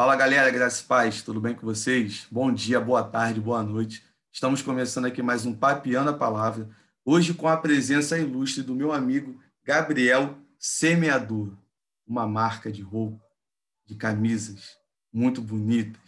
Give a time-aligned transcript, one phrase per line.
[0.00, 2.26] Fala galera, graças paz, tudo bem com vocês?
[2.30, 4.02] Bom dia, boa tarde, boa noite.
[4.32, 6.70] Estamos começando aqui mais um Papiando a Palavra,
[7.04, 11.54] hoje com a presença ilustre do meu amigo Gabriel Semeador,
[12.06, 13.22] uma marca de roupa,
[13.84, 14.78] de camisas
[15.12, 16.00] muito bonitas,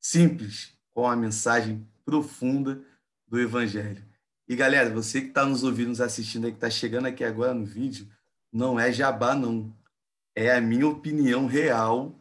[0.00, 2.82] simples, com a mensagem profunda
[3.24, 4.04] do Evangelho.
[4.48, 7.54] E galera, você que está nos ouvindo, nos assistindo aí, que está chegando aqui agora
[7.54, 8.08] no vídeo,
[8.52, 9.72] não é jabá, não.
[10.34, 12.18] É a minha opinião real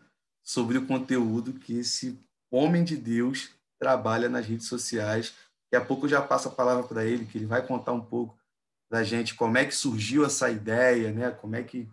[0.48, 2.18] sobre o conteúdo que esse
[2.50, 5.34] homem de Deus trabalha nas redes sociais.
[5.70, 8.00] Daqui a pouco eu já passo a palavra para ele, que ele vai contar um
[8.00, 8.40] pouco
[8.90, 11.32] da gente como é que surgiu essa ideia, né?
[11.32, 11.86] Como é que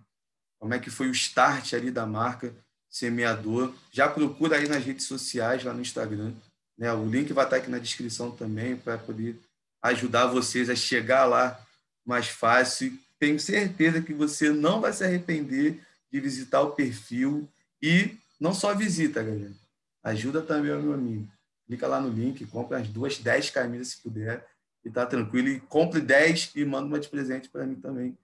[0.61, 2.55] como é que foi o start ali da marca
[2.89, 3.75] Semeador.
[3.91, 6.33] Já procura aí nas redes sociais, lá no Instagram,
[6.79, 6.93] né?
[6.93, 9.37] O link vai estar aqui na descrição também para poder
[9.83, 11.61] ajudar vocês a chegar lá
[12.07, 12.97] mais fácil.
[13.19, 15.81] Tenho certeza que você não vai se arrepender
[16.13, 17.49] de visitar o perfil
[17.83, 19.55] e não só visita, galera.
[20.03, 21.27] Ajuda também o meu amigo.
[21.67, 24.47] Clica lá no link, compra as duas, dez camisas se puder
[24.85, 25.49] e tá tranquilo.
[25.49, 28.19] E compre dez e manda uma de presente para mim também.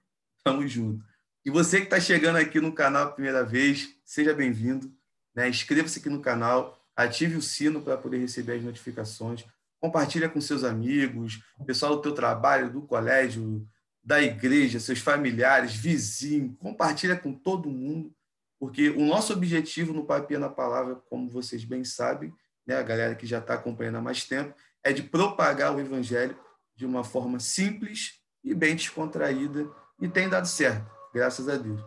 [0.45, 1.03] Tamo junto.
[1.43, 4.93] E você que está chegando aqui no canal a primeira vez, seja bem-vindo.
[5.35, 5.49] Né?
[5.49, 9.45] Inscreva-se aqui no canal, ative o sino para poder receber as notificações
[9.81, 13.67] compartilha com seus amigos, pessoal do teu trabalho, do colégio,
[14.05, 18.15] da igreja, seus familiares, vizinhos, compartilha com todo mundo,
[18.61, 22.31] porque o nosso objetivo no Papia na Palavra, como vocês bem sabem,
[22.67, 26.39] né, a galera que já está acompanhando há mais tempo, é de propagar o evangelho
[26.77, 29.67] de uma forma simples e bem descontraída,
[29.99, 31.81] e tem dado certo, graças a Deus.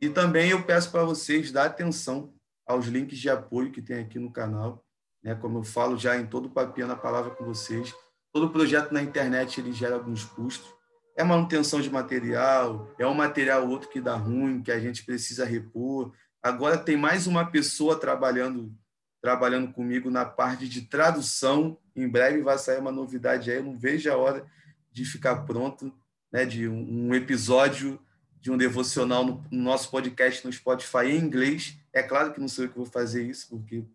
[0.00, 2.34] E também eu peço para vocês dar atenção
[2.66, 4.84] aos links de apoio que tem aqui no canal,
[5.22, 5.34] né?
[5.34, 7.94] Como eu falo já em todo o papinho na palavra com vocês,
[8.32, 10.70] todo projeto na internet ele gera alguns custos.
[11.16, 15.44] É manutenção de material, é um material outro que dá ruim, que a gente precisa
[15.44, 16.12] repor.
[16.42, 18.74] Agora tem mais uma pessoa trabalhando
[19.24, 21.78] trabalhando comigo na parte de tradução.
[21.96, 24.44] Em breve vai sair uma novidade aí, eu não vejo a hora
[24.92, 25.90] de ficar pronto,
[26.30, 27.98] né, de um episódio
[28.38, 31.78] de um devocional no, nosso podcast no Spotify em inglês.
[31.90, 33.86] É claro que não sou eu que vou fazer isso, porque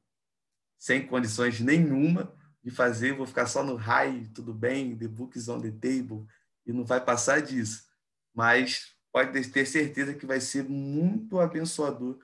[0.79, 5.61] sem condições nenhuma de fazer, vou ficar só no high, tudo bem, the books on
[5.61, 6.25] the table,
[6.69, 7.83] e não vai passar disso.
[8.33, 12.19] Mas pode ter certeza que vai ser muito abençoador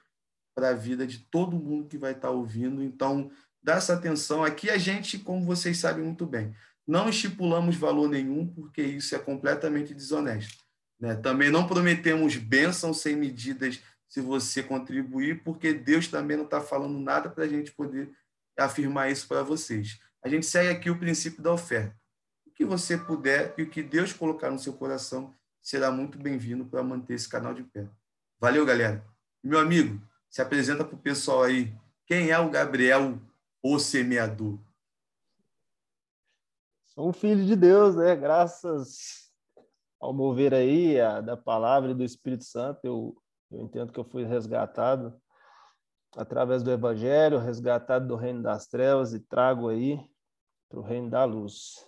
[0.53, 2.83] para a vida de todo mundo que vai estar ouvindo.
[2.83, 4.43] Então, dá essa atenção.
[4.43, 6.55] Aqui a gente, como vocês sabem muito bem,
[6.87, 10.63] não estipulamos valor nenhum, porque isso é completamente desonesto.
[10.99, 11.15] Né?
[11.15, 16.99] Também não prometemos bênçãos sem medidas se você contribuir, porque Deus também não está falando
[16.99, 18.11] nada para a gente poder
[18.57, 19.99] afirmar isso para vocês.
[20.23, 22.04] A gente segue aqui o princípio da oferta.
[22.55, 26.81] Que você puder e o que Deus colocar no seu coração será muito bem-vindo para
[26.81, 27.87] manter esse canal de pé.
[28.39, 29.05] Valeu, galera.
[29.43, 31.75] Meu amigo, se apresenta para o pessoal aí.
[32.05, 33.19] Quem é o Gabriel,
[33.61, 34.57] o semeador?
[36.85, 38.15] Sou um filho de Deus, né?
[38.15, 39.25] Graças
[39.99, 43.17] ao mover aí a, da palavra e do Espírito Santo, eu,
[43.51, 45.19] eu entendo que eu fui resgatado
[46.15, 49.99] através do Evangelho, resgatado do reino das trevas e trago aí
[50.69, 51.85] para o reino da luz.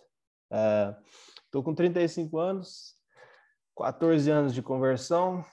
[0.49, 2.95] Estou é, com 35 anos,
[3.77, 5.45] 14 anos de conversão,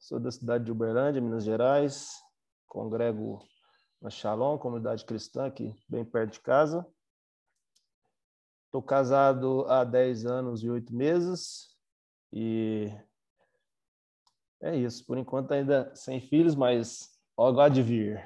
[0.00, 2.10] sou da cidade de Uberlândia, Minas Gerais,
[2.66, 3.38] congrego
[4.02, 6.86] na Shalom, comunidade cristã aqui bem perto de casa.
[8.66, 11.68] Estou casado há 10 anos e 8 meses
[12.32, 12.92] e
[14.60, 15.06] é isso.
[15.06, 18.20] Por enquanto ainda sem filhos, mas God de vir.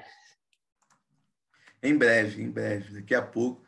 [1.82, 3.67] Em breve, em breve, daqui a pouco.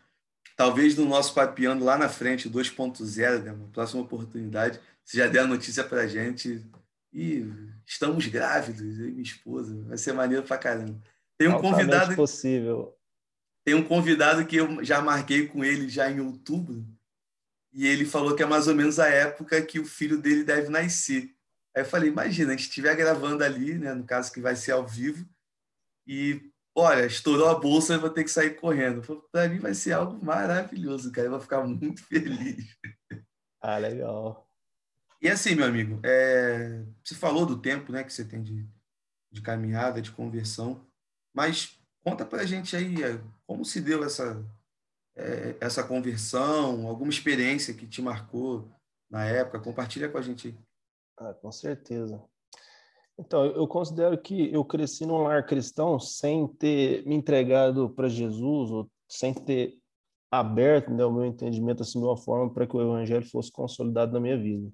[0.61, 5.47] Talvez no nosso papiando lá na frente, 2.0, né, próxima oportunidade, você já der a
[5.47, 6.63] notícia para a gente.
[7.11, 7.47] E
[7.87, 9.75] estamos grávidos, eu e minha esposa.
[9.85, 11.01] Vai ser maneiro pra caramba.
[11.39, 12.15] Tem um convidado.
[12.15, 12.95] possível.
[13.65, 16.87] Tem um convidado que eu já marquei com ele já em outubro.
[17.73, 20.69] E ele falou que é mais ou menos a época que o filho dele deve
[20.69, 21.35] nascer.
[21.75, 24.73] Aí eu falei, imagina, a gente estiver gravando ali, né, no caso que vai ser
[24.73, 25.27] ao vivo,
[26.07, 26.50] e,
[26.81, 29.03] olha, estourou a bolsa, eu vou ter que sair correndo.
[29.31, 32.77] Para mim vai ser algo maravilhoso, cara, eu vou ficar muito feliz.
[33.61, 34.49] Ah, legal.
[35.23, 36.83] E assim, meu amigo, é...
[37.05, 38.67] você falou do tempo né, que você tem de,
[39.31, 40.87] de caminhada, de conversão,
[41.35, 44.43] mas conta para a gente aí é, como se deu essa,
[45.15, 48.71] é, essa conversão, alguma experiência que te marcou
[49.11, 50.59] na época, compartilha com a gente aí.
[51.19, 52.23] Ah, com certeza.
[53.21, 58.71] Então, eu considero que eu cresci num lar cristão sem ter me entregado para Jesus,
[58.71, 59.75] ou sem ter
[60.31, 64.13] aberto né, o meu entendimento assim, de uma forma para que o evangelho fosse consolidado
[64.13, 64.73] na minha vida.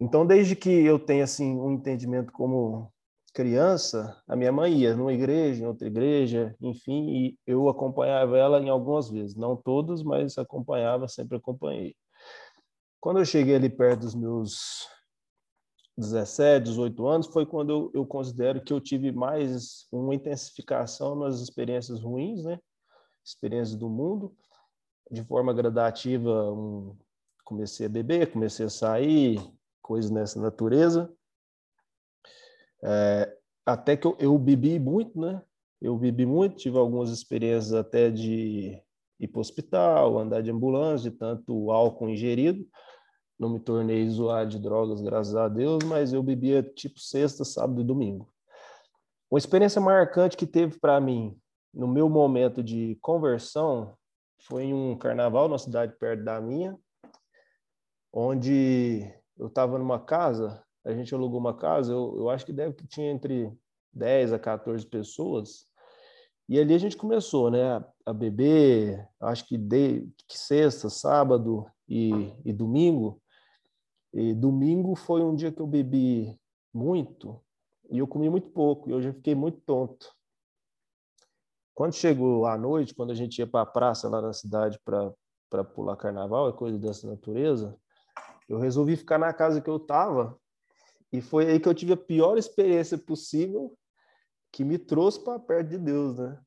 [0.00, 2.90] Então, desde que eu tenho assim um entendimento como
[3.34, 8.58] criança, a minha mãe ia numa igreja, em outra igreja, enfim, e eu acompanhava ela
[8.58, 11.94] em algumas vezes, não todas, mas acompanhava, sempre acompanhei.
[12.98, 14.88] Quando eu cheguei ali perto dos meus
[15.98, 21.40] 17, 18 anos, foi quando eu, eu considero que eu tive mais uma intensificação nas
[21.40, 22.60] experiências ruins, né?
[23.24, 24.32] Experiências do mundo.
[25.10, 26.96] De forma gradativa, um,
[27.44, 29.40] comecei a beber, comecei a sair,
[29.82, 31.12] coisas nessa natureza.
[32.84, 33.36] É,
[33.66, 35.42] até que eu, eu, bebi muito, né?
[35.80, 38.80] Eu bebi muito, tive algumas experiências até de
[39.18, 42.64] ir para o hospital, andar de ambulância, de tanto álcool ingerido.
[43.38, 47.80] Não me tornei usuário de drogas, graças a Deus, mas eu bebia tipo sexta, sábado
[47.80, 48.28] e domingo.
[49.30, 51.38] Uma experiência marcante que teve para mim
[51.72, 53.94] no meu momento de conversão
[54.40, 56.76] foi em um carnaval na cidade perto da minha,
[58.12, 62.74] onde eu estava numa casa a gente alugou uma casa, eu, eu acho que deve
[62.74, 63.52] que tinha entre
[63.92, 65.66] 10 a 14 pessoas.
[66.48, 71.66] E ali a gente começou, né, a, a beber, acho que, de, que sexta, sábado
[71.86, 73.20] e, e domingo.
[74.12, 76.38] E domingo foi um dia que eu bebi
[76.72, 77.42] muito
[77.90, 80.14] e eu comi muito pouco, e eu já fiquei muito tonto.
[81.74, 85.64] Quando chegou à noite, quando a gente ia para a praça lá na cidade para
[85.64, 87.78] pular carnaval, é coisa dessa natureza,
[88.48, 90.38] eu resolvi ficar na casa que eu estava
[91.12, 93.74] e foi aí que eu tive a pior experiência possível
[94.52, 96.38] que me trouxe para perto de Deus, né?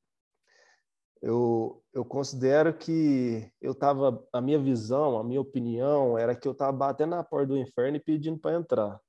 [1.22, 6.52] Eu, eu considero que eu tava a minha visão, a minha opinião era que eu
[6.52, 9.00] estava batendo na porta do inferno e pedindo para entrar.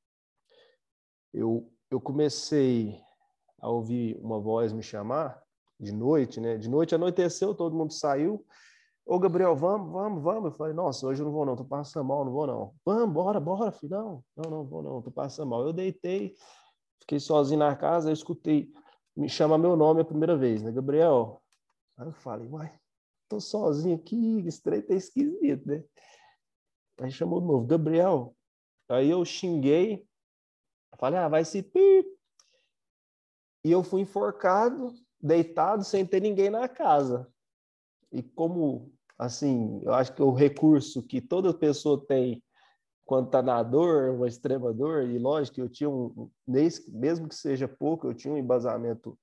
[1.32, 2.98] Eu eu comecei
[3.60, 5.40] a ouvir uma voz me chamar
[5.78, 6.56] de noite, né?
[6.56, 8.44] De noite anoiteceu, todo mundo saiu.
[9.04, 10.44] Ô, Gabriel, vamos, vamos, vamos.
[10.46, 12.74] Eu falei, nossa, hoje eu não vou não, tô passando mal, não vou não.
[12.84, 13.90] Vamos, bora, bora, filho.
[13.90, 15.62] Não, não, não vou não, tô passando mal.
[15.66, 16.34] Eu deitei,
[17.00, 18.72] fiquei sozinho na casa, eu escutei,
[19.14, 21.41] me chama meu nome a primeira vez, né, Gabriel?
[21.96, 22.78] Aí eu falei, uai,
[23.28, 25.84] tô sozinho aqui, trem tá esquisito, né?
[27.00, 28.36] Aí chamou de novo, Gabriel.
[28.88, 30.06] Aí eu xinguei,
[30.98, 32.04] falei, ah, vai se pi.
[33.64, 37.30] E eu fui enforcado, deitado, sem ter ninguém na casa.
[38.10, 42.42] E como, assim, eu acho que o recurso que toda pessoa tem
[43.04, 46.30] quando está na dor, uma extrema dor, e lógico eu tinha um,
[46.88, 49.18] mesmo que seja pouco, eu tinha um embasamento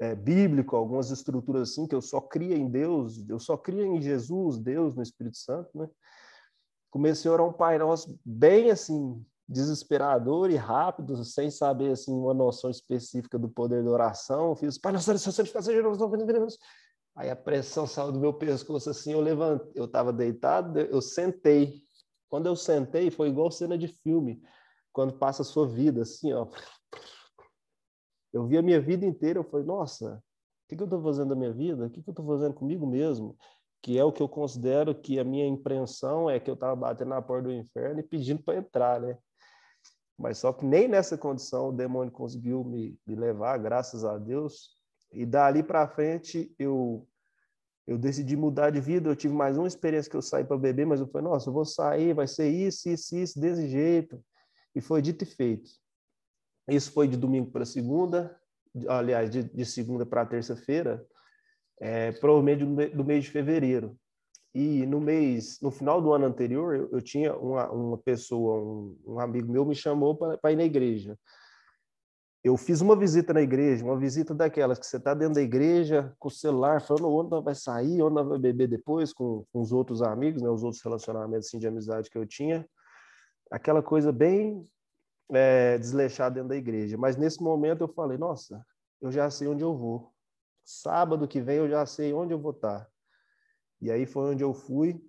[0.00, 4.00] é, bíblico, algumas estruturas assim, que eu só cria em Deus, eu só cria em
[4.00, 5.88] Jesus, Deus, no Espírito Santo, né?
[6.90, 12.34] Comecei a orar um Pai Nosso bem assim, desesperador e rápido, sem saber assim uma
[12.34, 14.54] noção específica do poder da oração.
[14.56, 15.72] Fiz Pai Nosso, santificação,
[17.14, 21.82] Aí a pressão saiu do meu pescoço assim, eu levantei, eu estava deitado, eu sentei.
[22.28, 24.42] Quando eu sentei, foi igual cena de filme,
[24.92, 26.46] quando passa a sua vida, assim, ó.
[28.32, 31.30] Eu vi a minha vida inteira, eu falei, nossa, o que, que eu estou fazendo
[31.30, 31.86] da minha vida?
[31.86, 33.36] O que, que eu estou fazendo comigo mesmo?
[33.82, 37.08] Que é o que eu considero que a minha impressão é que eu estava batendo
[37.08, 39.18] na porta do inferno e pedindo para entrar, né?
[40.18, 44.70] Mas só que nem nessa condição o demônio conseguiu me, me levar, graças a Deus.
[45.12, 47.06] E dali para frente eu
[47.86, 49.08] eu decidi mudar de vida.
[49.08, 51.52] Eu tive mais uma experiência que eu saí para beber, mas eu falei, nossa, eu
[51.52, 54.22] vou sair, vai ser isso, isso, isso, desse jeito.
[54.74, 55.70] E foi dito e feito.
[56.68, 58.38] Isso foi de domingo para segunda,
[58.88, 61.04] aliás, de, de segunda para terça-feira,
[61.80, 63.96] é, provavelmente do, do mês de fevereiro.
[64.54, 68.96] E no mês, no final do ano anterior, eu, eu tinha uma, uma pessoa, um,
[69.06, 71.18] um amigo meu me chamou para ir na igreja
[72.44, 76.12] eu fiz uma visita na igreja, uma visita daquelas que você está dentro da igreja
[76.18, 80.02] com o celular, falando onde vai sair, onde vai beber depois com, com, os outros
[80.02, 82.66] amigos, né, os outros relacionamentos assim, de amizade que eu tinha.
[83.48, 84.66] Aquela coisa bem
[85.32, 86.96] é, desleixada dentro da igreja.
[86.96, 88.64] Mas nesse momento eu falei, nossa,
[89.00, 90.12] eu já sei onde eu vou.
[90.64, 92.88] Sábado que vem eu já sei onde eu vou estar.
[93.80, 95.02] E aí foi onde eu fui,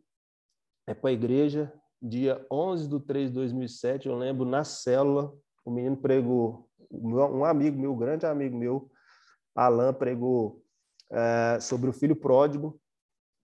[0.88, 5.72] é para a igreja, dia 11 de 3 de 2007, eu lembro, na célula, o
[5.72, 8.92] menino pregou um amigo meu, um grande amigo meu,
[9.56, 10.64] Alan, pregou
[11.12, 12.80] é, sobre o filho pródigo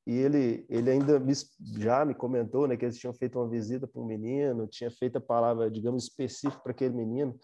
[0.09, 1.33] e ele, ele ainda me,
[1.77, 5.19] já me comentou né, que eles tinham feito uma visita para um menino, tinha feito
[5.19, 7.39] a palavra, digamos, específica para aquele menino.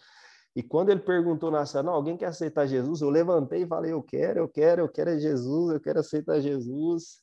[0.55, 3.01] E quando ele perguntou na sala, alguém quer aceitar Jesus?
[3.01, 6.39] Eu levantei e falei, eu quero, eu quero, eu quero é Jesus, eu quero aceitar
[6.41, 7.21] Jesus.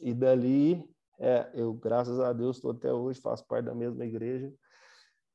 [0.00, 0.84] E dali,
[1.20, 4.52] é, eu, graças a Deus, estou até hoje, faço parte da mesma igreja.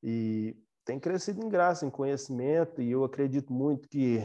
[0.04, 4.20] E tem crescido em graça, em conhecimento, e eu acredito muito que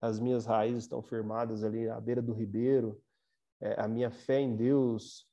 [0.00, 3.00] as minhas raízes estão firmadas ali à beira do ribeiro,
[3.62, 5.26] é, a minha fé em Deus,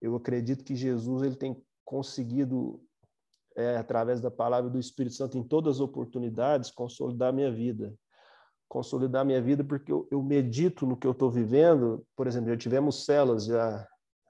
[0.00, 2.80] eu acredito que Jesus ele tem conseguido
[3.56, 7.94] é, através da palavra do Espírito Santo em todas as oportunidades, consolidar minha vida.
[8.68, 12.06] Consolidar minha vida porque eu, eu medito no que eu estou vivendo.
[12.16, 13.86] Por exemplo, já tivemos células, já,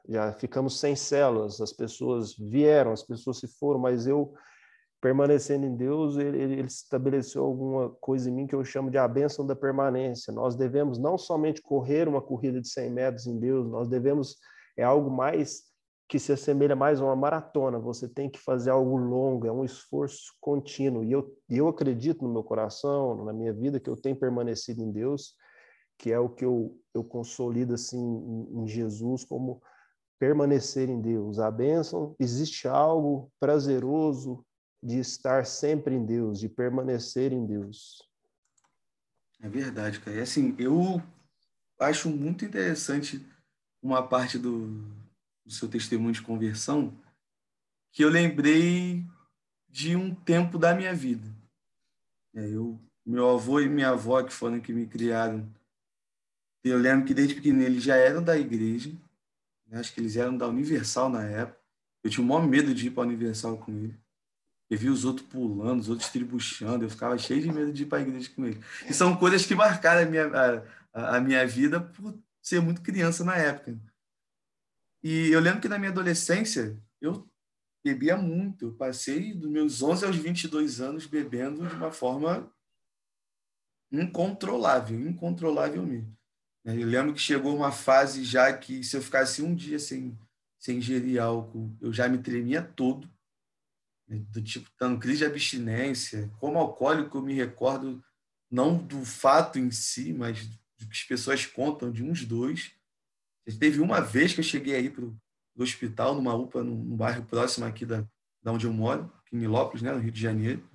[0.09, 4.35] já ficamos sem células, as pessoas vieram, as pessoas se foram, mas eu,
[5.03, 9.09] permanecendo em Deus, ele, ele estabeleceu alguma coisa em mim que eu chamo de a
[9.09, 10.33] bênção da permanência.
[10.33, 14.37] Nós devemos não somente correr uma corrida de 100 metros em Deus, nós devemos,
[14.77, 15.65] é algo mais
[16.09, 17.81] que se assemelha mais a uma maratona.
[17.81, 21.03] Você tem que fazer algo longo, é um esforço contínuo.
[21.03, 24.93] E eu, eu acredito no meu coração, na minha vida, que eu tenho permanecido em
[24.93, 25.35] Deus,
[25.99, 29.61] que é o que eu, eu consolido assim em, em Jesus como
[30.21, 31.41] permanecer em Deus.
[31.41, 34.45] A bênção, existe algo prazeroso
[34.83, 38.03] de estar sempre em Deus, de permanecer em Deus.
[39.41, 40.17] É verdade, cara.
[40.17, 41.03] E assim, eu
[41.79, 43.25] acho muito interessante
[43.83, 44.69] uma parte do,
[45.45, 46.97] do seu testemunho de conversão,
[47.93, 49.05] que eu lembrei
[49.69, 51.29] de um tempo da minha vida.
[52.35, 55.53] É, eu, meu avô e minha avó, que foram que me criaram,
[56.65, 58.91] eu lembro que desde pequeno eles já eram da igreja,
[59.67, 59.81] né?
[59.81, 61.61] acho que eles eram da Universal na época.
[62.05, 64.02] Eu tinha o maior medo de ir para a Universal com ele.
[64.73, 67.87] Eu via os outros pulando, os outros tribuchando, eu ficava cheio de medo de ir
[67.87, 68.59] para a igreja com ele.
[68.89, 70.27] E são coisas que marcaram a minha,
[70.95, 73.79] a, a minha vida por ser muito criança na época.
[75.03, 77.31] E eu lembro que na minha adolescência eu
[77.85, 78.69] bebia muito.
[78.69, 82.51] Eu passei dos meus 11 aos 22 anos bebendo de uma forma
[83.93, 86.17] incontrolável, incontrolável mesmo.
[86.65, 90.19] Eu lembro que chegou uma fase já que se eu ficasse um dia sem,
[90.59, 93.13] sem ingerir álcool, eu já me tremia todo?
[94.19, 96.31] Do tipo, dando crise de abstinência.
[96.39, 98.03] Como alcoólico, eu me recordo
[98.51, 102.73] não do fato em si, mas do que as pessoas contam de uns dois.
[103.59, 105.17] Teve uma vez que eu cheguei aí para o
[105.59, 108.07] hospital, numa UPA, num, num, bairro próximo aqui da,
[108.43, 110.69] da onde eu moro, em Milópolis, né, no Rio de Janeiro.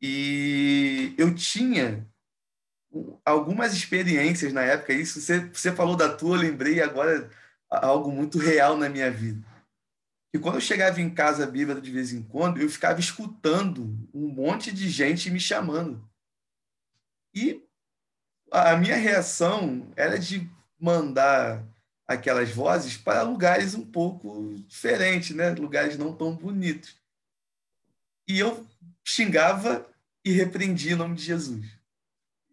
[0.00, 2.06] E eu tinha
[3.24, 4.92] algumas experiências na época.
[4.92, 7.30] Isso você, você falou da tua, eu lembrei agora
[7.70, 9.44] algo muito real na minha vida.
[10.36, 14.28] E quando eu chegava em casa bêbado de vez em quando, eu ficava escutando um
[14.28, 16.06] monte de gente me chamando.
[17.34, 17.64] E
[18.52, 20.46] a minha reação era de
[20.78, 21.66] mandar
[22.06, 25.54] aquelas vozes para lugares um pouco diferentes, né?
[25.54, 26.94] lugares não tão bonitos.
[28.28, 28.66] E eu
[29.02, 29.88] xingava
[30.22, 31.66] e repreendia em nome de Jesus.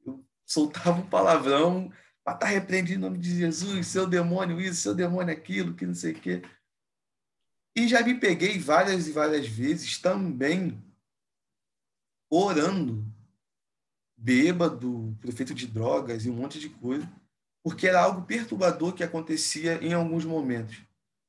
[0.05, 1.91] Eu soltava um palavrão
[2.23, 5.85] para estar tá repreendido em nome de Jesus, seu demônio isso, seu demônio aquilo, que
[5.85, 6.41] não sei o quê.
[7.75, 10.81] E já me peguei várias e várias vezes também
[12.29, 13.05] orando,
[14.17, 17.09] bêbado, prefeito de drogas e um monte de coisa
[17.63, 20.81] porque era algo perturbador que acontecia em alguns momentos,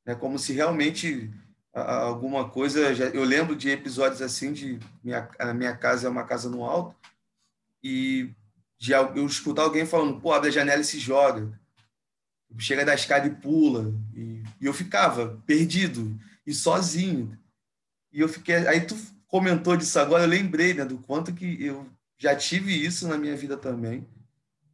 [0.05, 0.15] né?
[0.17, 1.33] Como se realmente
[1.73, 2.81] alguma coisa.
[3.15, 6.97] eu lembro de episódios assim de minha, a minha casa é uma casa no alto
[7.83, 8.31] e
[8.79, 11.59] de eu escutar alguém falando, pô, abre a janela e se joga,
[12.59, 17.39] chega da escada e pula e, e eu ficava perdido e sozinho
[18.15, 18.55] e eu fiquei.
[18.69, 18.97] Aí tu
[19.27, 21.85] comentou disso agora, eu lembrei né, do quanto que eu
[22.17, 24.07] já tive isso na minha vida também,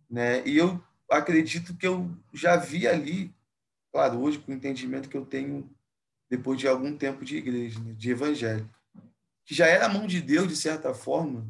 [0.08, 0.46] né?
[0.46, 3.34] E eu acredito que eu já vi ali,
[3.90, 5.68] claro, hoje com o entendimento que eu tenho
[6.28, 8.68] depois de algum tempo de igreja, né, de evangelho,
[9.46, 11.44] que já era a mão de Deus, de certa forma,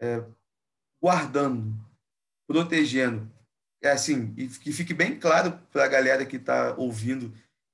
[0.00, 0.22] é,
[1.00, 1.74] guardando,
[2.46, 3.30] protegendo.
[3.82, 7.32] É assim, e que fique bem claro para a galera que está ouvindo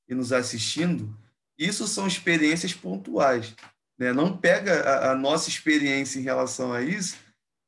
[0.09, 1.19] e nos assistindo,
[1.59, 3.55] isso são experiências pontuais.
[3.99, 4.13] Né?
[4.13, 7.17] Não pega a, a nossa experiência em relação a isso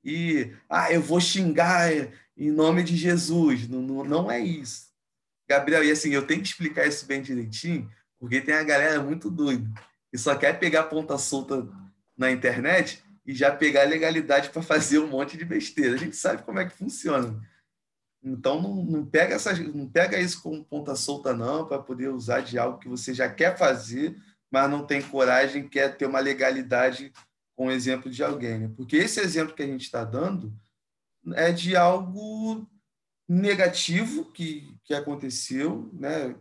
[0.05, 1.91] e, ah, eu vou xingar
[2.37, 3.69] em nome de Jesus.
[3.69, 4.89] Não, não, não é isso.
[5.49, 9.31] Gabriel, e assim, eu tenho que explicar isso bem direitinho, porque tem a galera muito
[9.31, 9.69] doida
[10.11, 11.69] que só quer pegar ponta solta
[12.17, 15.95] na internet e já pegar legalidade para fazer um monte de besteira.
[15.95, 17.39] A gente sabe como é que funciona.
[18.29, 22.41] Então não, não pega essas, não pega isso como ponta solta não para poder usar
[22.41, 24.17] de algo que você já quer fazer,
[24.51, 27.13] mas não tem coragem, quer ter uma legalidade
[27.57, 28.71] com o exemplo de alguém, né?
[28.77, 30.53] Porque esse exemplo que a gente está dando
[31.35, 32.67] é de algo
[33.29, 36.35] negativo que, que aconteceu, né?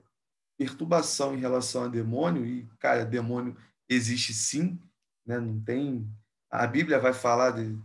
[0.57, 3.55] perturbação em relação a demônio, e, cara, demônio
[3.87, 4.79] existe sim,
[5.25, 5.39] né?
[5.39, 6.09] não tem.
[6.49, 7.77] A Bíblia vai falar de,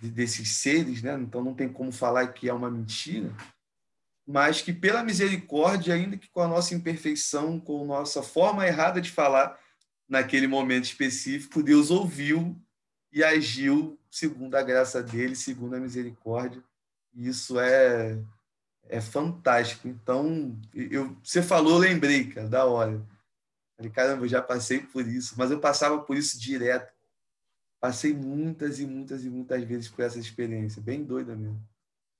[0.00, 1.14] desses seres, né?
[1.20, 3.32] então não tem como falar que é uma mentira,
[4.26, 9.00] mas que pela misericórdia, ainda que com a nossa imperfeição, com a nossa forma errada
[9.00, 9.58] de falar,
[10.08, 12.60] naquele momento específico, Deus ouviu
[13.12, 16.62] e agiu segundo a graça dele, segundo a misericórdia.
[17.14, 18.18] Isso é
[18.88, 19.88] é fantástico.
[19.88, 23.02] Então, eu, você falou, eu lembrei, cara, da hora.
[23.76, 26.92] Falei, caramba, eu já passei por isso, mas eu passava por isso direto.
[27.84, 31.60] Passei muitas e muitas e muitas vezes por essa experiência, bem doida mesmo.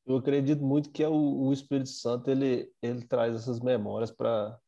[0.04, 4.58] Eu acredito muito que é o, o Espírito Santo ele, ele traz essas memórias para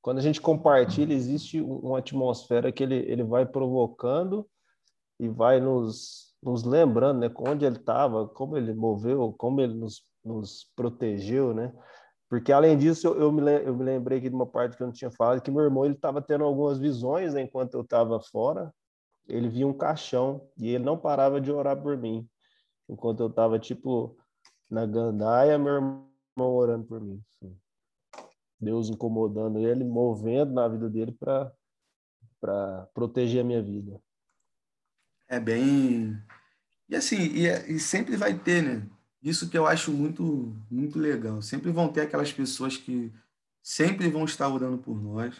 [0.00, 4.48] quando a gente compartilha existe uma atmosfera que ele, ele vai provocando
[5.20, 10.04] e vai nos, nos lembrando, né, onde ele estava, como ele moveu, como ele nos,
[10.24, 11.70] nos protegeu, né?
[12.30, 14.86] Porque além disso, eu, eu, me, eu me lembrei aqui de uma parte que eu
[14.86, 18.18] não tinha falado, que meu irmão ele estava tendo algumas visões né, enquanto eu estava
[18.22, 18.72] fora.
[19.26, 22.28] Ele via um caixão e ele não parava de orar por mim,
[22.88, 24.16] enquanto eu estava tipo
[24.70, 27.22] na gandaia, meu irmão orando por mim.
[27.42, 27.56] Assim.
[28.60, 31.16] Deus incomodando ele, movendo na vida dele
[32.40, 34.00] para proteger a minha vida.
[35.28, 36.22] É bem
[36.88, 38.88] e assim e, é, e sempre vai ter, né?
[39.22, 41.40] Isso que eu acho muito, muito legal.
[41.40, 43.10] Sempre vão ter aquelas pessoas que
[43.62, 45.34] sempre vão estar orando por nós.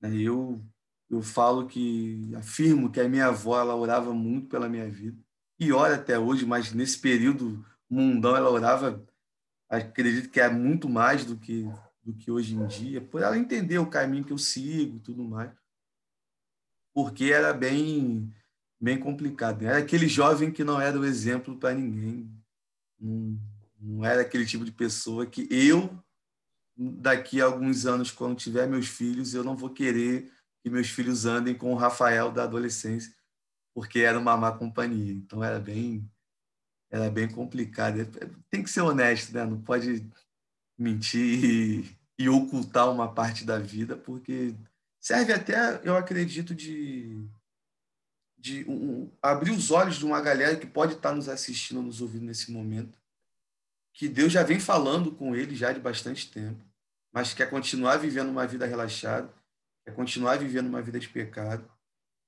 [0.00, 0.16] Né?
[0.16, 0.64] Eu,
[1.10, 5.18] eu falo que, afirmo que a minha avó ela orava muito pela minha vida.
[5.58, 9.04] E ora até hoje, mas nesse período mundão ela orava,
[9.68, 11.64] acredito que é muito mais do que,
[12.02, 15.22] do que hoje em dia, por ela entender o caminho que eu sigo e tudo
[15.22, 15.52] mais.
[16.92, 18.32] Porque era bem,
[18.80, 19.62] bem complicado.
[19.62, 22.30] Era aquele jovem que não era o exemplo para ninguém
[23.04, 23.38] não,
[23.80, 25.90] não era aquele tipo de pessoa que eu,
[26.76, 30.32] daqui a alguns anos, quando tiver meus filhos, eu não vou querer
[30.64, 33.14] que meus filhos andem com o Rafael da adolescência,
[33.74, 35.12] porque era uma má companhia.
[35.12, 36.10] Então era bem
[36.90, 37.98] era bem complicado.
[38.48, 39.44] Tem que ser honesto, né?
[39.44, 40.10] Não pode
[40.78, 44.54] mentir e, e ocultar uma parte da vida, porque
[44.98, 47.28] serve até, eu acredito, de
[48.38, 52.26] de um, abrir os olhos de uma galera que pode estar nos assistindo, nos ouvindo
[52.26, 52.98] nesse momento,
[53.94, 56.62] que Deus já vem falando com ele já de bastante tempo,
[57.10, 59.32] mas quer continuar vivendo uma vida relaxada,
[59.84, 61.68] quer continuar vivendo uma vida de pecado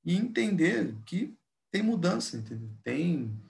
[0.05, 1.37] e entender que
[1.71, 2.71] tem mudança, entendeu?
[2.83, 3.42] Tem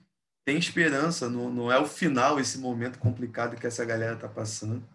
[0.45, 4.87] tem esperança, não, não é o final esse momento complicado que essa galera está passando,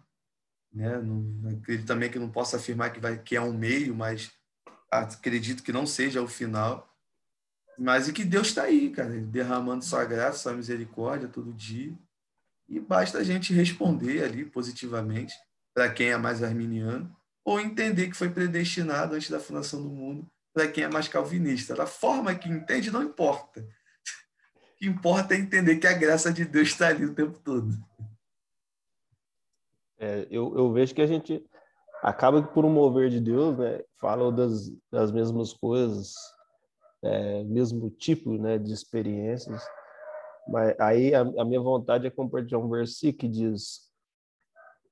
[0.73, 0.97] né?
[0.99, 4.31] Não, acredito também que não posso afirmar que vai que é um meio, mas
[4.89, 6.89] acredito que não seja o final
[7.77, 11.93] mas e que Deus está aí, cara, derramando sua graça, sua misericórdia todo dia.
[12.69, 15.33] E basta a gente responder ali positivamente
[15.73, 20.27] para quem é mais arminiano, ou entender que foi predestinado antes da fundação do mundo
[20.53, 21.73] para quem é mais calvinista.
[21.73, 23.61] Da forma que entende, não importa.
[23.61, 27.73] O que importa é entender que a graça de Deus está ali o tempo todo.
[29.97, 31.43] É, eu, eu vejo que a gente
[32.01, 36.13] acaba que por um mover de Deus, né, fala das, das mesmas coisas,
[37.01, 39.63] é, mesmo tipo né, de experiências.
[40.47, 43.82] Mas aí a, a, minha vontade é compartilhar um versículo que diz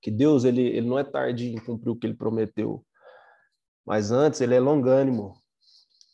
[0.02, 2.86] que Deus ele, ele não é tardio em cumprir o que ele prometeu,
[3.86, 5.34] mas antes ele é longânimo,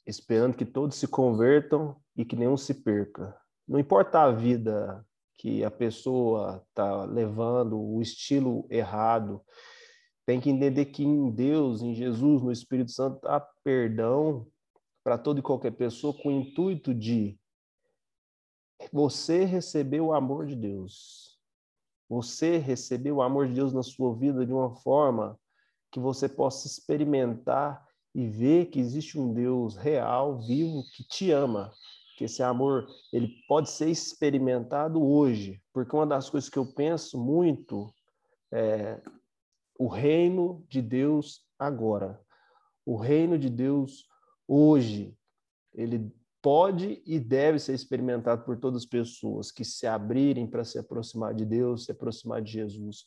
[0.05, 3.35] esperando que todos se convertam e que nenhum se perca.
[3.67, 5.05] Não importa a vida
[5.37, 9.41] que a pessoa está levando, o estilo errado,
[10.25, 14.45] tem que entender que em Deus, em Jesus, no Espírito Santo, há perdão
[15.03, 17.39] para toda e qualquer pessoa com o intuito de
[18.91, 21.36] você receber o amor de Deus.
[22.09, 25.37] Você receber o amor de Deus na sua vida de uma forma
[25.91, 31.71] que você possa experimentar e ver que existe um Deus real, vivo, que te ama.
[32.17, 37.17] Que esse amor ele pode ser experimentado hoje, porque uma das coisas que eu penso
[37.17, 37.93] muito
[38.51, 38.99] é
[39.77, 42.19] o reino de Deus agora.
[42.85, 44.07] O reino de Deus
[44.47, 45.15] hoje
[45.73, 50.77] ele pode e deve ser experimentado por todas as pessoas que se abrirem para se
[50.77, 53.05] aproximar de Deus, se aproximar de Jesus.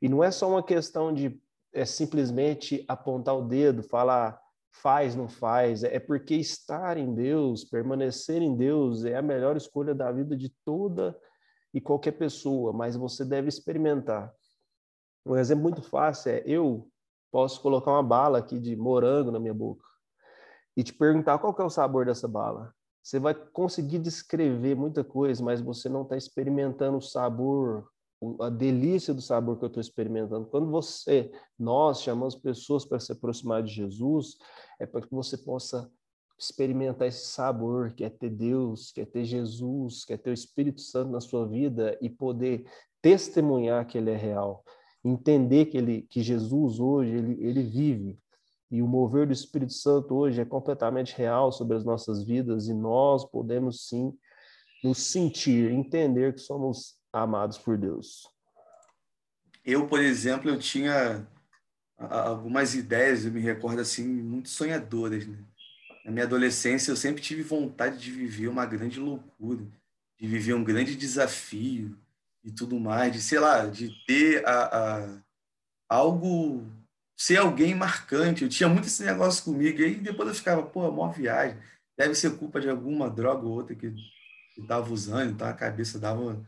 [0.00, 1.40] E não é só uma questão de
[1.72, 4.40] é simplesmente apontar o dedo, falar
[4.72, 9.94] faz, não faz, é porque estar em Deus, permanecer em Deus é a melhor escolha
[9.94, 11.16] da vida de toda
[11.72, 14.32] e qualquer pessoa, mas você deve experimentar.
[15.24, 16.88] Um exemplo muito fácil é eu
[17.30, 19.89] posso colocar uma bala aqui de morango na minha boca
[20.80, 22.74] e te perguntar qual é o sabor dessa bala.
[23.02, 27.86] Você vai conseguir descrever muita coisa, mas você não está experimentando o sabor,
[28.40, 30.46] a delícia do sabor que eu estou experimentando.
[30.46, 34.38] Quando você, nós chamamos pessoas para se aproximar de Jesus,
[34.80, 35.86] é para que você possa
[36.38, 40.32] experimentar esse sabor, que é ter Deus, que é ter Jesus, que é ter o
[40.32, 42.64] Espírito Santo na sua vida e poder
[43.02, 44.64] testemunhar que ele é real,
[45.04, 48.18] entender que ele, que Jesus hoje ele, ele vive
[48.70, 52.74] e o mover do Espírito Santo hoje é completamente real sobre as nossas vidas e
[52.74, 54.16] nós podemos sim
[54.82, 58.28] nos sentir, entender que somos amados por Deus.
[59.64, 61.26] Eu, por exemplo, eu tinha
[61.98, 65.44] algumas ideias, eu me recordo assim, muito sonhadoras, né?
[66.04, 69.66] Na minha adolescência, eu sempre tive vontade de viver uma grande loucura,
[70.18, 71.98] de viver um grande desafio
[72.42, 75.22] e tudo mais, de, sei lá, de ter a, a
[75.90, 76.64] algo,
[77.20, 78.44] ser alguém marcante.
[78.44, 81.58] Eu tinha muito esse negócio comigo, e aí depois eu ficava, pô, maior viagem,
[81.94, 83.94] deve ser culpa de alguma droga ou outra que
[84.56, 86.42] estava usando, então a cabeça dava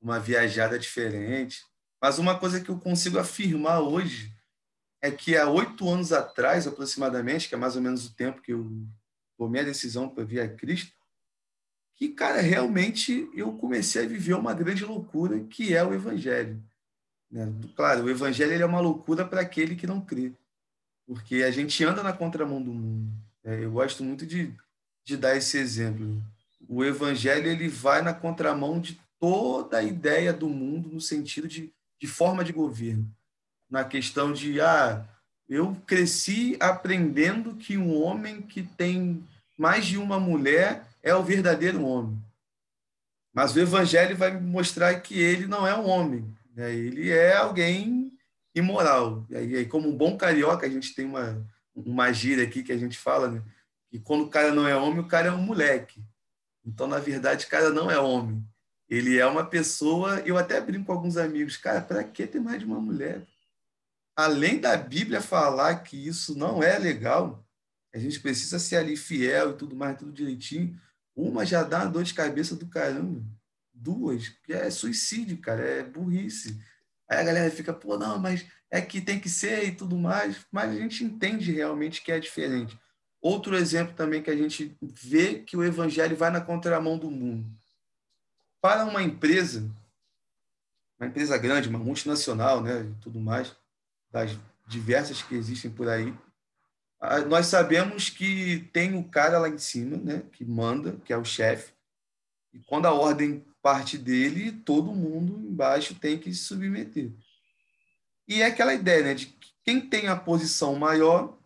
[0.00, 1.64] uma viajada diferente.
[2.00, 4.32] Mas uma coisa que eu consigo afirmar hoje
[5.02, 8.52] é que há oito anos atrás, aproximadamente, que é mais ou menos o tempo que
[8.52, 8.70] eu
[9.36, 10.92] tomei a decisão para vir a Cristo,
[11.96, 16.62] que, cara, realmente eu comecei a viver uma grande loucura, que é o Evangelho.
[17.32, 17.52] Né?
[17.74, 20.32] Claro, o Evangelho ele é uma loucura para aquele que não crê,
[21.06, 23.10] porque a gente anda na contramão do mundo.
[23.42, 23.64] Né?
[23.64, 24.54] Eu gosto muito de,
[25.04, 26.22] de dar esse exemplo.
[26.68, 31.72] O Evangelho ele vai na contramão de toda a ideia do mundo no sentido de,
[31.98, 33.10] de forma de governo
[33.72, 35.02] na questão de ah,
[35.48, 41.82] eu cresci aprendendo que um homem que tem mais de uma mulher é o verdadeiro
[41.82, 42.22] homem.
[43.32, 46.22] Mas o evangelho vai mostrar que ele não é um homem,
[46.54, 46.74] né?
[46.74, 48.12] ele é alguém
[48.54, 49.26] imoral.
[49.30, 52.78] E aí, como um bom carioca, a gente tem uma, uma gíria aqui que a
[52.78, 53.42] gente fala, né?
[53.90, 56.02] que quando o cara não é homem, o cara é um moleque.
[56.64, 58.44] Então, na verdade, o cara não é homem.
[58.88, 60.20] Ele é uma pessoa.
[60.20, 63.26] Eu até brinco com alguns amigos, cara, para que ter mais de uma mulher?
[64.16, 67.44] além da Bíblia falar que isso não é legal,
[67.94, 70.78] a gente precisa ser ali fiel e tudo mais, tudo direitinho.
[71.14, 73.22] Uma já dá uma dor de cabeça do caramba.
[73.82, 76.60] Duas, que é suicídio, cara, é burrice.
[77.08, 80.46] Aí a galera fica, pô, não, mas é que tem que ser e tudo mais,
[80.52, 82.78] mas a gente entende realmente que é diferente.
[83.20, 87.44] Outro exemplo também que a gente vê que o evangelho vai na contramão do mundo.
[88.60, 89.68] Para uma empresa,
[90.98, 93.54] uma empresa grande, uma multinacional, né, e tudo mais,
[94.12, 96.14] das diversas que existem por aí,
[97.28, 101.24] nós sabemos que tem o cara lá em cima, né, que manda, que é o
[101.24, 101.72] chefe,
[102.52, 107.12] e quando a ordem parte dele, todo mundo embaixo tem que se submeter.
[108.26, 111.38] E é aquela ideia, né, de que quem tem a posição maior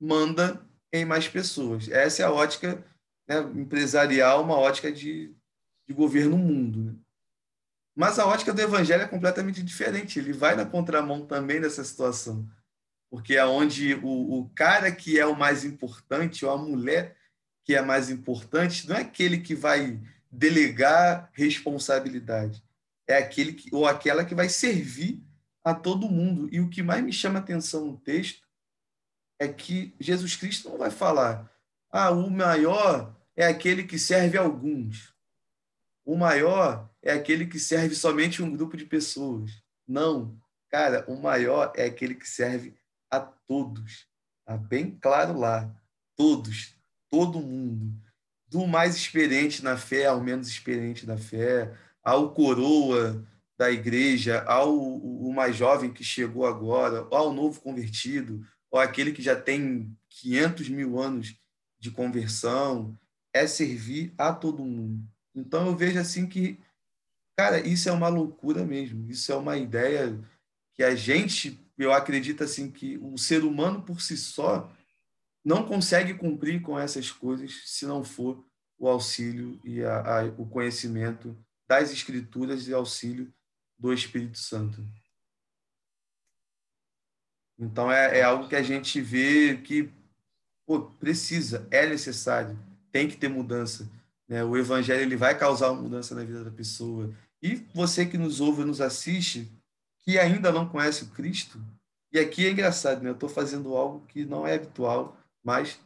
[0.00, 0.60] manda
[0.92, 1.88] em mais pessoas.
[1.88, 2.84] Essa é a ótica
[3.26, 5.34] né, empresarial, uma ótica de,
[5.88, 6.84] de governo mundo.
[6.84, 6.94] Né?
[7.96, 10.18] Mas a ótica do evangelho é completamente diferente.
[10.18, 12.48] Ele vai na contramão também dessa situação.
[13.10, 17.16] Porque é onde o, o cara que é o mais importante, ou a mulher
[17.64, 20.00] que é mais importante, não é aquele que vai
[20.34, 22.62] delegar responsabilidade.
[23.06, 25.22] É aquele que, ou aquela que vai servir
[25.62, 26.48] a todo mundo.
[26.52, 28.42] E o que mais me chama atenção no texto
[29.38, 31.50] é que Jesus Cristo não vai falar,
[31.90, 35.14] ah, o maior é aquele que serve alguns.
[36.04, 39.50] O maior é aquele que serve somente um grupo de pessoas.
[39.86, 42.76] Não, cara, o maior é aquele que serve
[43.10, 44.06] a todos.
[44.40, 45.74] Está bem claro lá.
[46.16, 46.76] Todos,
[47.10, 48.00] todo mundo.
[48.54, 53.26] Do mais experiente na fé ao menos experiente na fé, ao coroa
[53.58, 59.22] da igreja, ao o mais jovem que chegou agora, ao novo convertido, ou aquele que
[59.22, 61.34] já tem 500 mil anos
[61.80, 62.96] de conversão,
[63.32, 65.04] é servir a todo mundo.
[65.34, 66.60] Então eu vejo assim que
[67.36, 69.10] Cara, isso é uma loucura mesmo.
[69.10, 70.16] Isso é uma ideia
[70.72, 74.72] que a gente, eu acredito assim que o ser humano por si só
[75.44, 78.42] não consegue cumprir com essas coisas se não for
[78.78, 81.36] o auxílio e a, a, o conhecimento
[81.68, 83.32] das escrituras e auxílio
[83.78, 84.86] do Espírito Santo.
[87.58, 89.92] Então é, é algo que a gente vê que
[90.66, 92.58] pô, precisa, é necessário,
[92.90, 93.88] tem que ter mudança.
[94.28, 94.42] Né?
[94.42, 97.14] O evangelho ele vai causar uma mudança na vida da pessoa.
[97.42, 99.52] E você que nos ouve e nos assiste,
[100.00, 101.60] que ainda não conhece o Cristo,
[102.12, 103.10] e aqui é engraçado, né?
[103.10, 105.78] Eu estou fazendo algo que não é habitual, mas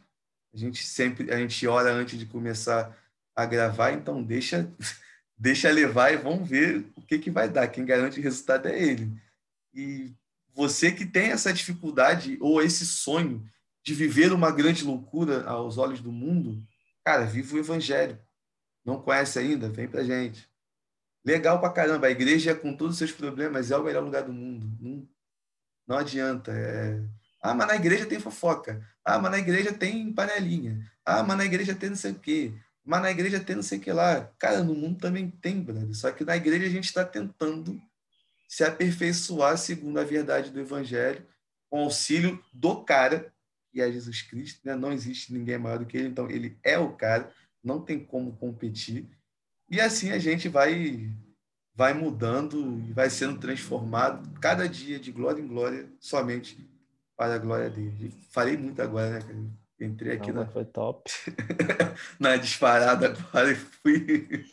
[0.53, 2.97] a gente sempre a gente ora antes de começar
[3.35, 4.71] a gravar, então deixa
[5.37, 7.67] deixa levar e vamos ver o que que vai dar.
[7.67, 9.11] Quem garante o resultado é ele.
[9.73, 10.13] E
[10.53, 13.47] você que tem essa dificuldade ou esse sonho
[13.83, 16.65] de viver uma grande loucura aos olhos do mundo,
[17.03, 18.19] cara, viva o evangelho.
[18.83, 19.69] Não conhece ainda?
[19.69, 20.49] Vem pra gente.
[21.23, 22.07] Legal pra caramba.
[22.07, 24.67] A igreja, com todos os seus problemas, é o melhor lugar do mundo.
[24.79, 25.07] Não,
[25.87, 26.51] não adianta.
[26.51, 27.01] É...
[27.41, 28.85] Ah, mas na igreja tem fofoca.
[29.03, 30.79] Ah, mas na igreja tem panelinha.
[31.05, 32.53] Ah, mas na igreja tem não sei o quê.
[32.83, 34.31] Mas na igreja tem não sei o que lá.
[34.37, 35.93] Cara, no mundo também tem, brother.
[35.95, 37.81] Só que na igreja a gente está tentando
[38.47, 41.25] se aperfeiçoar segundo a verdade do evangelho,
[41.69, 43.31] com auxílio do cara,
[43.71, 44.61] que é Jesus Cristo.
[44.65, 44.75] Né?
[44.75, 47.31] Não existe ninguém maior do que ele, então ele é o cara,
[47.63, 49.07] não tem como competir.
[49.69, 51.13] E assim a gente vai
[51.75, 56.68] vai mudando e vai sendo transformado cada dia de glória em glória somente
[57.19, 58.13] para a glória dele.
[58.29, 59.35] Falei muito agora, né, cara?
[59.77, 60.49] Entrei aqui Não, na...
[60.49, 61.11] Foi top.
[62.17, 64.45] na disparada agora e fui.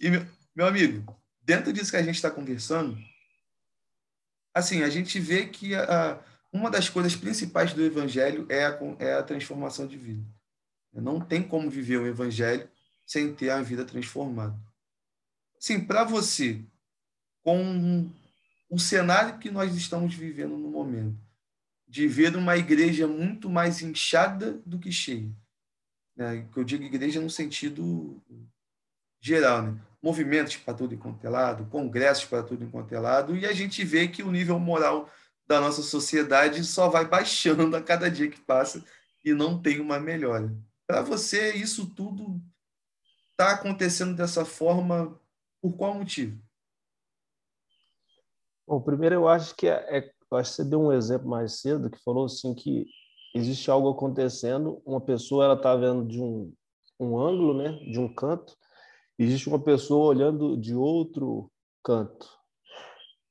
[0.00, 2.98] e, meu, meu amigo, dentro disso que a gente está conversando,
[4.52, 6.20] assim, a gente vê que a,
[6.52, 10.26] uma das coisas principais do evangelho é a, é a transformação de vida.
[10.92, 12.68] Não tem como viver o evangelho
[13.06, 14.58] sem ter a vida transformada.
[15.60, 16.60] Sim, para você,
[17.44, 18.10] com
[18.68, 21.18] o cenário que nós estamos vivendo no momento,
[21.86, 25.30] de ver uma igreja muito mais inchada do que cheia.
[26.14, 26.46] Né?
[26.54, 28.22] Eu digo igreja no sentido
[29.20, 29.80] geral, né?
[30.02, 33.82] movimentos para tudo enquanto é lado, congressos para tudo enquanto é lado, e a gente
[33.84, 35.10] vê que o nível moral
[35.46, 38.84] da nossa sociedade só vai baixando a cada dia que passa
[39.24, 40.54] e não tem uma melhora.
[40.86, 42.40] Para você, isso tudo
[43.30, 45.18] está acontecendo dessa forma
[45.60, 46.38] por qual motivo?
[48.68, 51.88] Bom, primeiro eu acho que é, é, acho que você deu um exemplo mais cedo
[51.88, 52.86] que falou assim que
[53.34, 56.52] existe algo acontecendo, uma pessoa ela está vendo de um,
[57.00, 58.54] um ângulo, né, de um canto,
[59.18, 61.50] existe uma pessoa olhando de outro
[61.82, 62.28] canto.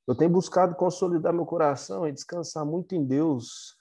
[0.07, 3.75] Eu tenho buscado consolidar meu coração e descansar muito em Deus,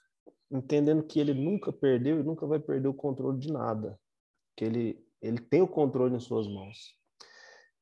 [0.51, 3.99] entendendo que Ele nunca perdeu e nunca vai perder o controle de nada,
[4.55, 6.96] que Ele ele tem o controle em suas mãos.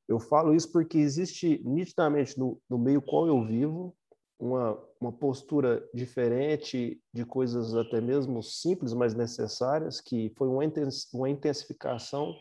[0.07, 3.95] Eu falo isso porque existe nitidamente no, no meio qual eu vivo
[4.39, 12.35] uma, uma postura diferente de coisas até mesmo simples, mas necessárias, que foi uma intensificação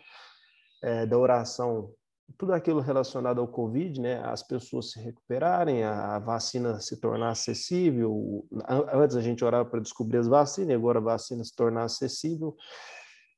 [0.83, 1.93] é, da oração,
[2.37, 8.47] tudo aquilo relacionado ao Covid, né, as pessoas se recuperarem, a, vacina se tornar acessível.
[8.93, 12.57] Antes a gente orava para descobrir as vacinas, agora a vacina se tornar acessível.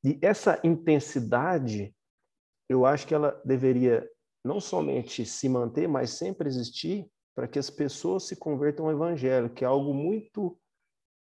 [0.03, 1.93] E essa intensidade,
[2.69, 4.07] eu acho que ela deveria
[4.47, 9.49] não somente se manter, mas sempre existir para que as pessoas se convertam ao evangelho,
[9.49, 10.57] que é algo muito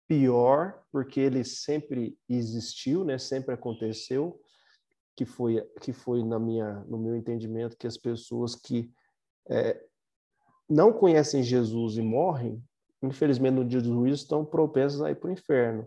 [0.08, 3.16] pior, porque ele sempre existiu, né?
[3.16, 4.40] Sempre aconteceu,
[5.16, 8.90] que foi que foi na minha no meu entendimento que as pessoas que
[9.48, 9.80] é,
[10.68, 12.60] não conhecem Jesus e morrem,
[13.02, 15.86] infelizmente no dia do juízo estão propensas a ir para o inferno.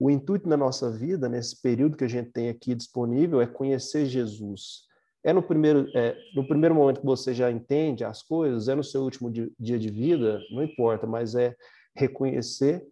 [0.00, 4.06] O intuito na nossa vida, nesse período que a gente tem aqui disponível, é conhecer
[4.06, 4.88] Jesus.
[5.22, 8.82] É no primeiro, é, no primeiro momento que você já entende as coisas, é no
[8.82, 11.54] seu último dia de vida, não importa, mas é
[11.94, 12.86] reconhecer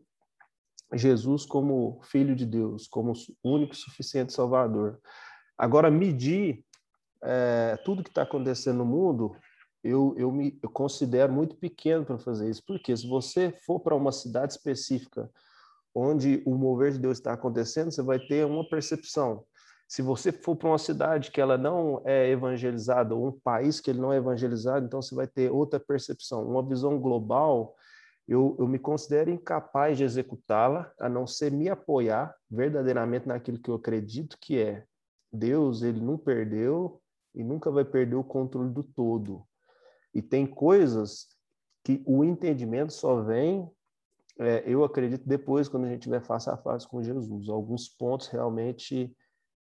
[0.94, 3.12] Jesus como Filho de Deus, como
[3.42, 5.00] único e suficiente Salvador.
[5.56, 6.64] Agora, medir
[7.22, 9.34] é, tudo que está acontecendo no mundo,
[9.82, 13.94] eu, eu me eu considero muito pequeno para fazer isso, porque se você for para
[13.94, 15.30] uma cidade específica
[15.94, 19.44] onde o mover de Deus está acontecendo, você vai ter uma percepção.
[19.88, 23.90] Se você for para uma cidade que ela não é evangelizada, ou um país que
[23.90, 26.46] ele não é evangelizado, então você vai ter outra percepção.
[26.46, 27.74] Uma visão global,
[28.28, 33.70] eu, eu me considero incapaz de executá-la, a não ser me apoiar verdadeiramente naquilo que
[33.70, 34.84] eu acredito que é.
[35.32, 37.00] Deus, ele não perdeu
[37.34, 39.42] e nunca vai perder o controle do todo.
[40.14, 41.28] E tem coisas
[41.82, 43.70] que o entendimento só vem
[44.40, 47.48] é, eu acredito depois, quando a gente tiver face a face com Jesus.
[47.48, 49.12] Alguns pontos realmente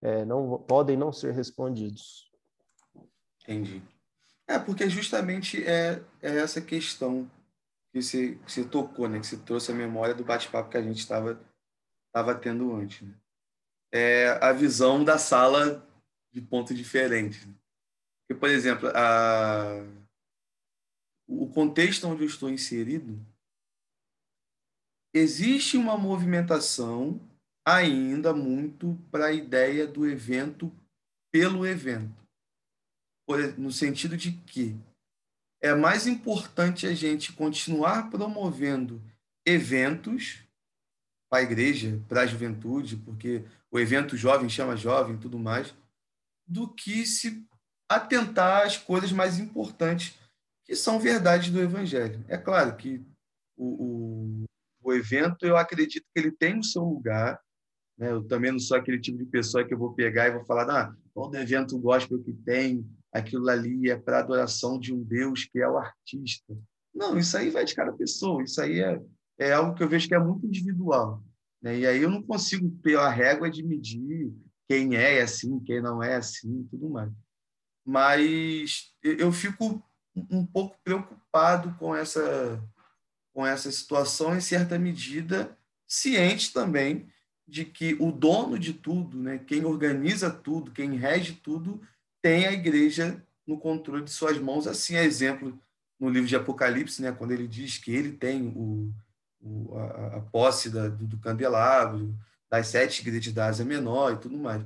[0.01, 2.31] é, não podem não ser respondidos.
[3.43, 3.81] Entendi.
[4.47, 7.29] É, porque justamente é, é essa questão
[7.91, 9.19] que você, que você tocou, né?
[9.19, 11.39] que você trouxe a memória do bate-papo que a gente estava
[12.13, 13.01] tava tendo antes.
[13.01, 13.13] Né?
[13.91, 15.85] É a visão da sala
[16.31, 17.45] de pontos diferentes.
[17.45, 17.53] Né?
[18.21, 19.83] Porque, por exemplo, a...
[21.27, 23.19] o contexto onde eu estou inserido
[25.13, 27.19] existe uma movimentação
[27.67, 30.73] ainda muito para a ideia do evento
[31.29, 32.15] pelo evento.
[33.57, 34.79] No sentido de que
[35.61, 39.01] é mais importante a gente continuar promovendo
[39.45, 40.43] eventos
[41.29, 45.75] para a igreja, para a juventude, porque o evento jovem chama jovem tudo mais,
[46.47, 47.45] do que se
[47.89, 50.17] atentar às coisas mais importantes
[50.63, 52.23] que são verdades do evangelho.
[52.29, 53.05] É claro que
[53.57, 54.47] o, o
[54.87, 57.41] o evento, eu acredito que ele tem o seu lugar.
[57.97, 58.11] Né?
[58.11, 60.69] Eu também não sou aquele tipo de pessoa que eu vou pegar e vou falar,
[60.69, 65.59] ah, todo evento gospel que tem, aquilo ali é para adoração de um Deus que
[65.59, 66.55] é o artista.
[66.93, 69.01] Não, isso aí vai de cada pessoa, isso aí é,
[69.39, 71.23] é algo que eu vejo que é muito individual.
[71.61, 71.79] Né?
[71.79, 74.31] E aí eu não consigo, pela régua, de medir
[74.67, 77.11] quem é assim, quem não é assim, tudo mais.
[77.85, 79.81] Mas eu fico
[80.29, 82.61] um pouco preocupado com essa
[83.33, 85.55] com essa situação, em certa medida,
[85.87, 87.07] ciente também
[87.47, 91.81] de que o dono de tudo, né, quem organiza tudo, quem rege tudo,
[92.21, 94.67] tem a igreja no controle de suas mãos.
[94.67, 95.57] Assim é exemplo
[95.99, 98.93] no livro de Apocalipse, né, quando ele diz que ele tem o,
[99.41, 102.13] o, a, a, posse da, do, do, candelabro,
[102.49, 104.63] das sete igrejas da Ásia Menor e tudo mais.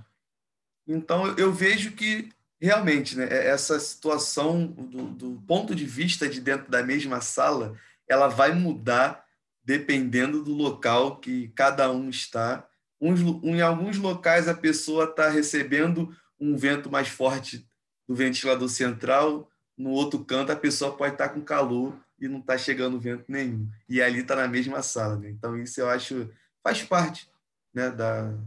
[0.88, 6.42] Então, eu, vejo que, realmente, né, é, essa situação, do, do ponto de vista de
[6.42, 9.26] dentro da mesma sala, ela vai mudar
[9.64, 12.68] dependendo do local que cada um está.
[13.02, 17.68] Uns, em alguns locais, a pessoa está recebendo um vento mais forte
[18.08, 22.40] do ventilador central, no outro canto, a pessoa pode estar tá com calor e não
[22.40, 23.68] está chegando vento nenhum.
[23.90, 25.18] E ali está na mesma sala.
[25.18, 25.32] Né?
[25.32, 26.30] Então, isso eu acho
[26.64, 27.28] faz parte
[27.74, 28.38] né, da,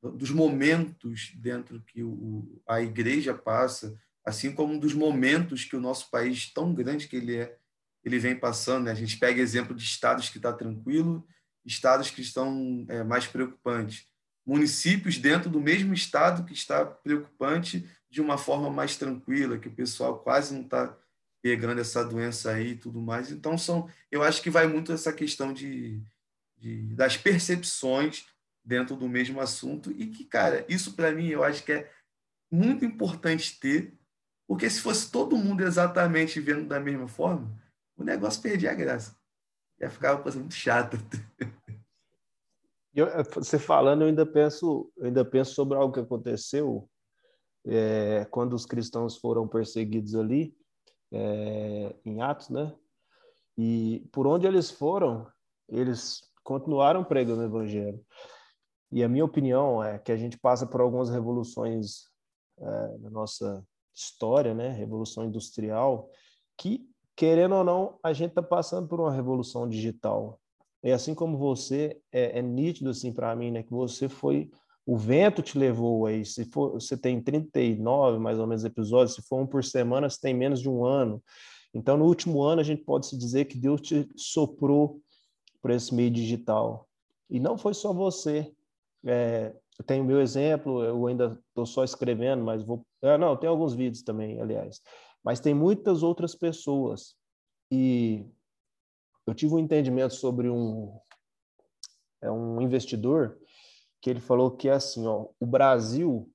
[0.00, 6.08] dos momentos dentro que o, a igreja passa, assim como dos momentos que o nosso
[6.10, 7.56] país, tão grande que ele é,
[8.04, 8.84] ele vem passando.
[8.84, 8.92] Né?
[8.92, 11.26] A gente pega exemplo de estados que está tranquilo,
[11.72, 14.06] estados que estão é, mais preocupantes.
[14.44, 19.74] Municípios dentro do mesmo estado que está preocupante de uma forma mais tranquila, que o
[19.74, 20.96] pessoal quase não está
[21.42, 23.30] pegando essa doença aí e tudo mais.
[23.30, 26.02] Então, são, eu acho que vai muito essa questão de,
[26.56, 28.24] de das percepções
[28.64, 31.90] dentro do mesmo assunto e que, cara, isso para mim eu acho que é
[32.50, 33.94] muito importante ter,
[34.46, 37.54] porque se fosse todo mundo exatamente vendo da mesma forma,
[37.96, 39.17] o negócio perdia a graça.
[39.80, 40.96] Ia ficar uma coisa muito chata.
[42.94, 46.88] Eu, você falando, eu ainda penso, eu ainda penso sobre algo que aconteceu
[47.64, 50.56] é, quando os cristãos foram perseguidos ali,
[51.12, 52.74] é, em Atos, né?
[53.56, 55.30] E por onde eles foram,
[55.68, 58.04] eles continuaram pregando o evangelho.
[58.90, 62.04] E a minha opinião é que a gente passa por algumas revoluções
[62.58, 63.64] é, na nossa
[63.94, 64.70] história, né?
[64.70, 66.10] Revolução industrial,
[66.56, 66.88] que,
[67.18, 70.38] querendo ou não, a gente está passando por uma revolução digital.
[70.84, 73.64] E assim como você, é, é nítido assim para mim, né?
[73.64, 74.48] Que você foi
[74.86, 76.24] o vento te levou aí.
[76.24, 80.20] Se for, você tem 39 mais ou menos episódios, se for um por semana, você
[80.20, 81.20] tem menos de um ano.
[81.74, 85.02] Então, no último ano, a gente pode se dizer que Deus te soprou
[85.60, 86.88] para esse meio digital.
[87.28, 88.50] E não foi só você.
[89.04, 92.86] É, eu tenho meu exemplo, eu ainda estou só escrevendo, mas vou.
[93.02, 94.80] Ah, não, tem alguns vídeos também, aliás.
[95.24, 97.14] Mas tem muitas outras pessoas.
[97.70, 98.24] E
[99.26, 100.98] eu tive um entendimento sobre um,
[102.22, 103.38] é um investidor
[104.00, 106.30] que ele falou que é assim, ó, o Brasil,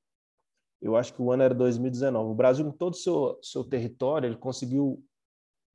[0.81, 4.27] eu acho que o ano era 2019, o Brasil, com todo o seu, seu território,
[4.27, 5.03] ele conseguiu,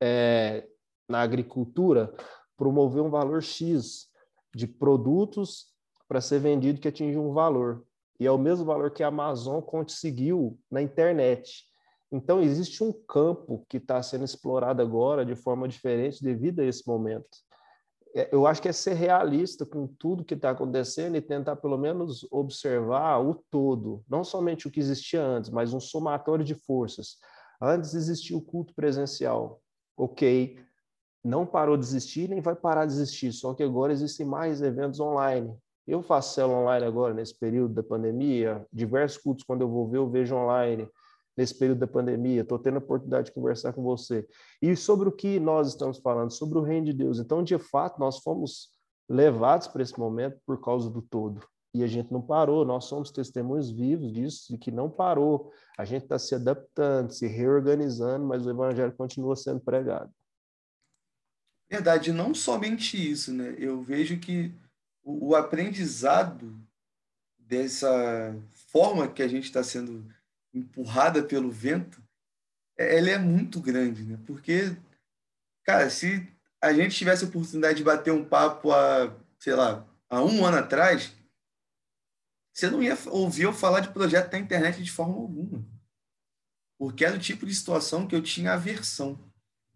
[0.01, 0.67] é,
[1.09, 2.13] na agricultura,
[2.55, 4.07] promover um valor X
[4.53, 5.73] de produtos
[6.07, 7.85] para ser vendido que atinge um valor.
[8.19, 11.65] E é o mesmo valor que a Amazon conseguiu na internet.
[12.11, 16.87] Então, existe um campo que está sendo explorado agora de forma diferente devido a esse
[16.87, 17.29] momento.
[18.15, 21.77] É, eu acho que é ser realista com tudo que está acontecendo e tentar pelo
[21.77, 27.17] menos observar o todo, não somente o que existia antes, mas um somatório de forças.
[27.61, 29.61] Antes existia o culto presencial,
[29.95, 30.57] ok,
[31.23, 34.99] não parou de existir nem vai parar de existir, só que agora existem mais eventos
[34.99, 35.55] online.
[35.85, 39.97] Eu faço célula online agora, nesse período da pandemia, diversos cultos, quando eu vou ver,
[39.97, 40.89] eu vejo online
[41.39, 44.27] nesse período da pandemia, estou tendo a oportunidade de conversar com você.
[44.61, 47.17] E sobre o que nós estamos falando, sobre o reino de Deus.
[47.17, 48.71] Então, de fato, nós fomos
[49.07, 51.41] levados para esse momento por causa do todo.
[51.73, 55.49] E a gente não parou, nós somos testemunhos vivos disso, de que não parou.
[55.77, 60.11] A gente está se adaptando, se reorganizando, mas o evangelho continua sendo pregado.
[61.69, 63.55] Verdade, não somente isso, né?
[63.57, 64.53] Eu vejo que
[65.01, 66.59] o, aprendizado
[67.37, 68.35] dessa
[68.73, 70.05] forma que a gente está sendo
[70.53, 72.01] empurrada pelo vento,
[72.77, 74.19] é, ela é muito grande, né?
[74.25, 74.75] Porque,
[75.63, 76.27] cara, se
[76.61, 80.57] a gente tivesse a oportunidade de bater um papo há, sei lá, há um ano
[80.57, 81.15] atrás,
[82.53, 85.65] você não ia ouvir eu falar de projeto na internet de forma alguma.
[86.77, 89.19] Porque era o tipo de situação que eu tinha aversão.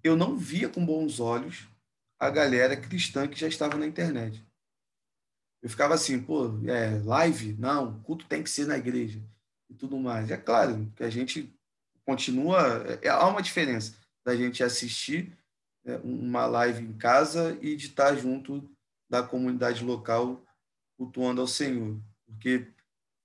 [0.04, 1.68] Eu não via com bons olhos
[2.20, 4.46] a galera cristã que já estava na internet.
[5.62, 7.54] Eu ficava assim, pô, é, live?
[7.54, 9.22] Não, culto tem que ser na igreja
[9.74, 10.30] e tudo mais.
[10.32, 11.54] É claro que a gente
[12.06, 12.86] continua.
[13.02, 13.96] É, há uma diferença
[14.26, 15.38] da gente assistir
[15.86, 18.70] é, uma live em casa e de estar junto
[19.10, 20.44] da comunidade local
[20.98, 22.00] cultuando ao Senhor.
[22.26, 22.68] Porque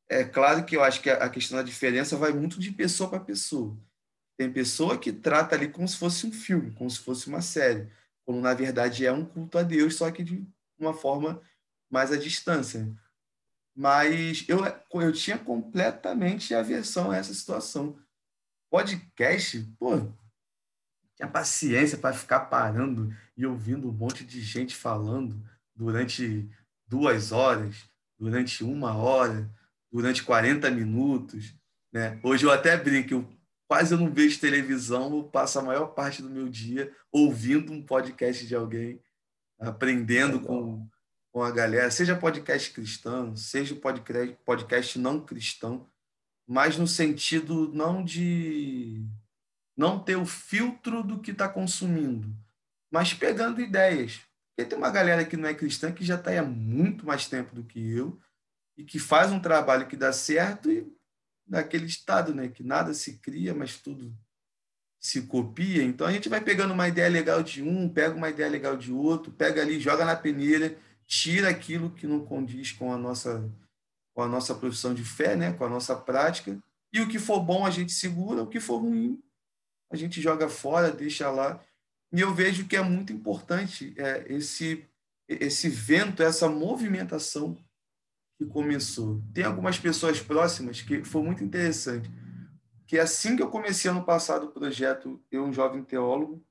[0.09, 3.21] é claro que eu acho que a questão da diferença vai muito de pessoa para
[3.21, 3.77] pessoa.
[4.37, 7.89] Tem pessoa que trata ali como se fosse um filme, como se fosse uma série,
[8.25, 10.47] quando na verdade é um culto a Deus, só que de
[10.79, 11.43] uma forma
[11.91, 12.89] mais à distância
[13.79, 14.59] mas eu,
[15.01, 17.97] eu tinha completamente aversão a essa situação.
[18.69, 20.01] Podcast, pô,
[21.15, 25.41] tinha paciência para ficar parando e ouvindo um monte de gente falando
[25.77, 26.51] durante
[26.89, 29.49] duas horas, durante uma hora,
[29.93, 31.55] durante 40 minutos.
[31.93, 32.19] Né?
[32.25, 33.29] Hoje eu até brinco, eu
[33.69, 37.81] quase eu não vejo televisão, eu passo a maior parte do meu dia ouvindo um
[37.81, 39.01] podcast de alguém
[39.61, 40.85] aprendendo com,
[41.33, 45.89] com a galera, seja podcast cristão, seja podcast, podcast não cristão,
[46.47, 49.05] mas no sentido não de
[49.77, 52.35] não ter o filtro do que está consumindo,
[52.91, 54.21] mas pegando ideias.
[54.57, 57.55] Porque tem uma galera que não é cristã que já está há muito mais tempo
[57.55, 58.19] do que eu
[58.77, 60.91] e que faz um trabalho que dá certo e
[61.47, 62.49] daquele estado, né?
[62.49, 64.13] Que nada se cria, mas tudo
[65.01, 65.83] se copia.
[65.85, 68.93] Então a gente vai pegando uma ideia legal de um, pega uma ideia legal de
[68.93, 70.77] outro, pega ali, joga na peneira,
[71.09, 73.51] tira aquilo que não condiz com a nossa
[74.15, 75.53] com a nossa profissão de fé, né?
[75.53, 76.59] Com a nossa prática.
[76.93, 79.21] E o que for bom a gente segura, o que for ruim
[79.91, 81.61] a gente joga fora, deixa lá.
[82.13, 84.87] E eu vejo que é muito importante é, esse
[85.29, 87.55] esse vento, essa movimentação
[88.39, 89.23] que começou.
[89.35, 92.11] Tem algumas pessoas próximas que foi muito interessante,
[92.87, 96.43] que assim que eu comecei ano passado o projeto Eu um jovem teólogo,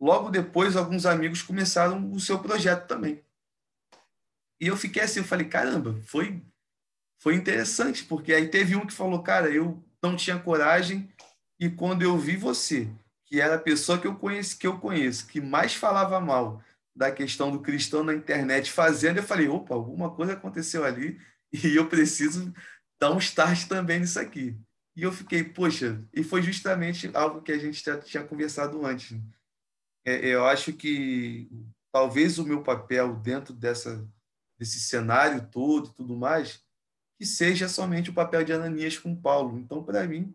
[0.00, 3.24] logo depois alguns amigos começaram o seu projeto também.
[4.60, 6.42] E eu fiquei assim, eu falei, caramba, foi
[7.18, 11.10] foi interessante, porque aí teve um que falou, cara, eu não tinha coragem
[11.58, 12.88] e quando eu vi você,
[13.24, 16.62] que era a pessoa que eu conheço, que eu conheço, que mais falava mal
[16.94, 21.18] da questão do cristão na internet fazendo, eu falei, opa, alguma coisa aconteceu ali
[21.52, 22.52] e eu preciso
[23.00, 24.56] dar um start também nisso aqui.
[24.96, 29.18] E eu fiquei, poxa, e foi justamente algo que a gente já tinha conversado antes.
[30.06, 31.50] É, eu acho que
[31.92, 34.08] talvez o meu papel dentro dessa,
[34.58, 36.62] desse cenário todo e tudo mais,
[37.18, 39.58] que seja somente o papel de Ananias com Paulo.
[39.58, 40.34] Então, para mim,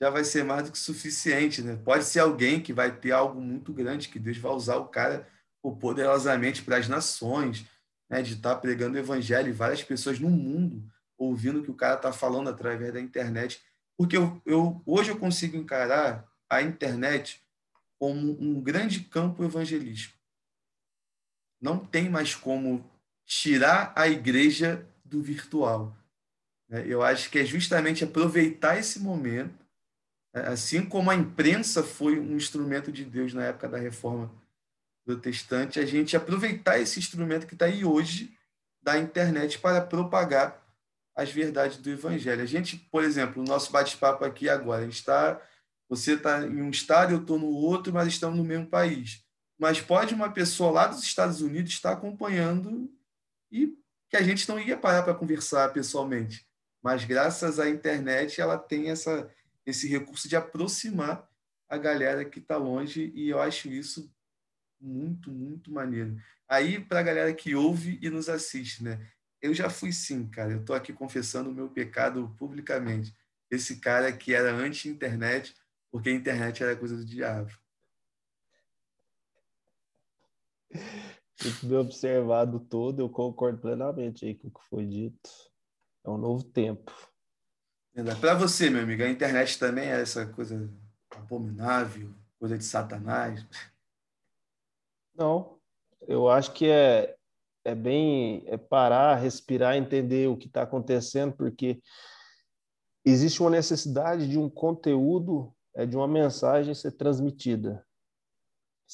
[0.00, 1.62] já vai ser mais do que suficiente.
[1.62, 1.76] Né?
[1.76, 5.28] Pode ser alguém que vai ter algo muito grande, que Deus vai usar o cara
[5.80, 7.64] poderosamente para as nações,
[8.10, 10.84] né, de estar tá pregando o evangelho e várias pessoas no mundo
[11.16, 13.62] ouvindo o que o cara está falando através da internet.
[13.96, 17.42] Porque eu, eu, hoje eu consigo encarar a internet
[17.98, 20.18] como um grande campo evangelístico.
[21.60, 22.84] Não tem mais como
[23.24, 25.96] tirar a igreja do virtual.
[26.68, 26.84] Né?
[26.86, 29.54] Eu acho que é justamente aproveitar esse momento,
[30.32, 34.32] assim como a imprensa foi um instrumento de Deus na época da reforma
[35.04, 38.36] protestante, a gente aproveitar esse instrumento que está aí hoje
[38.80, 40.62] da internet para propagar
[41.14, 42.42] as verdades do evangelho.
[42.42, 45.40] A gente, por exemplo, o nosso bate-papo aqui agora, está
[45.88, 49.22] você está em um estado, eu estou no outro, mas estamos no mesmo país.
[49.58, 52.90] Mas pode uma pessoa lá dos Estados Unidos estar acompanhando
[53.52, 53.76] e
[54.08, 56.46] que a gente não ia parar para conversar pessoalmente.
[56.82, 59.30] Mas graças à internet, ela tem essa,
[59.64, 61.30] esse recurso de aproximar
[61.68, 64.12] a galera que está longe e eu acho isso
[64.80, 66.16] muito, muito maneiro.
[66.48, 69.06] Aí, para a galera que ouve e nos assiste, né?
[69.40, 70.52] Eu já fui sim, cara.
[70.52, 73.14] Eu estou aqui confessando o meu pecado publicamente.
[73.50, 75.54] Esse cara que era anti-internet,
[75.90, 77.50] porque a internet era coisa do diabo.
[81.36, 85.30] Tudo observado todo, eu concordo plenamente aí com o que foi dito.
[86.04, 86.92] É um novo tempo.
[88.20, 90.70] Para você, meu amigo, a internet também é essa coisa
[91.10, 93.46] abominável, coisa de Satanás.
[95.14, 95.58] Não,
[96.08, 97.14] eu acho que é,
[97.64, 101.82] é bem é parar, respirar, entender o que está acontecendo, porque
[103.04, 107.84] existe uma necessidade de um conteúdo, é, de uma mensagem ser transmitida.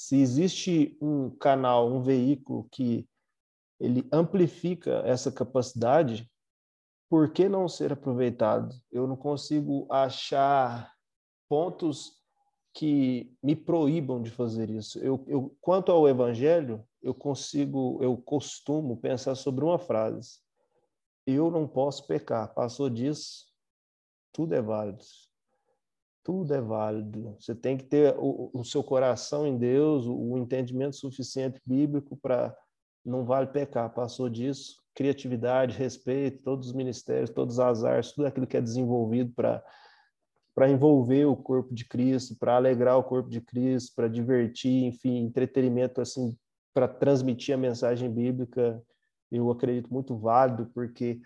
[0.00, 3.04] Se existe um canal, um veículo que
[3.80, 6.30] ele amplifica essa capacidade,
[7.10, 8.72] por que não ser aproveitado?
[8.92, 10.94] Eu não consigo achar
[11.48, 12.12] pontos
[12.72, 15.00] que me proíbam de fazer isso.
[15.00, 20.38] Eu, eu, quanto ao evangelho, eu consigo, eu costumo pensar sobre uma frase:
[21.26, 22.54] eu não posso pecar.
[22.54, 23.46] Passou disso,
[24.32, 25.04] tudo é válido.
[26.28, 27.34] Tudo é válido.
[27.40, 32.18] Você tem que ter o, o seu coração em Deus, o, o entendimento suficiente bíblico
[32.18, 32.54] para
[33.02, 33.88] não vale pecar.
[33.94, 39.32] Passou disso, criatividade, respeito, todos os ministérios, todos as artes, tudo aquilo que é desenvolvido
[39.34, 39.64] para
[40.54, 45.24] para envolver o corpo de Cristo, para alegrar o corpo de Cristo, para divertir, enfim,
[45.24, 46.36] entretenimento assim,
[46.74, 48.82] para transmitir a mensagem bíblica,
[49.32, 51.20] eu acredito muito válido, porque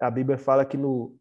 [0.00, 1.16] a Bíblia fala que no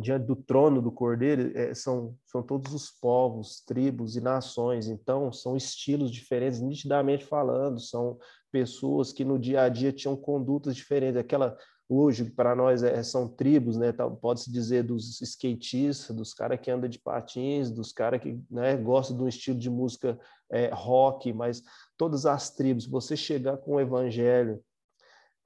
[0.00, 5.32] diante do trono do Cordeiro é, são são todos os povos, tribos e nações, então
[5.32, 8.18] são estilos diferentes, nitidamente falando, são
[8.50, 11.56] pessoas que no dia a dia tinham condutas diferentes, aquela
[11.88, 13.92] hoje para nós é, são tribos, né?
[14.20, 19.16] Pode-se dizer dos skatistas, dos caras que andam de patins, dos caras que né, gostam
[19.16, 20.18] de um estilo de música
[20.50, 21.62] é, rock, mas
[21.96, 22.86] todas as tribos.
[22.86, 24.60] Você chegar com o evangelho,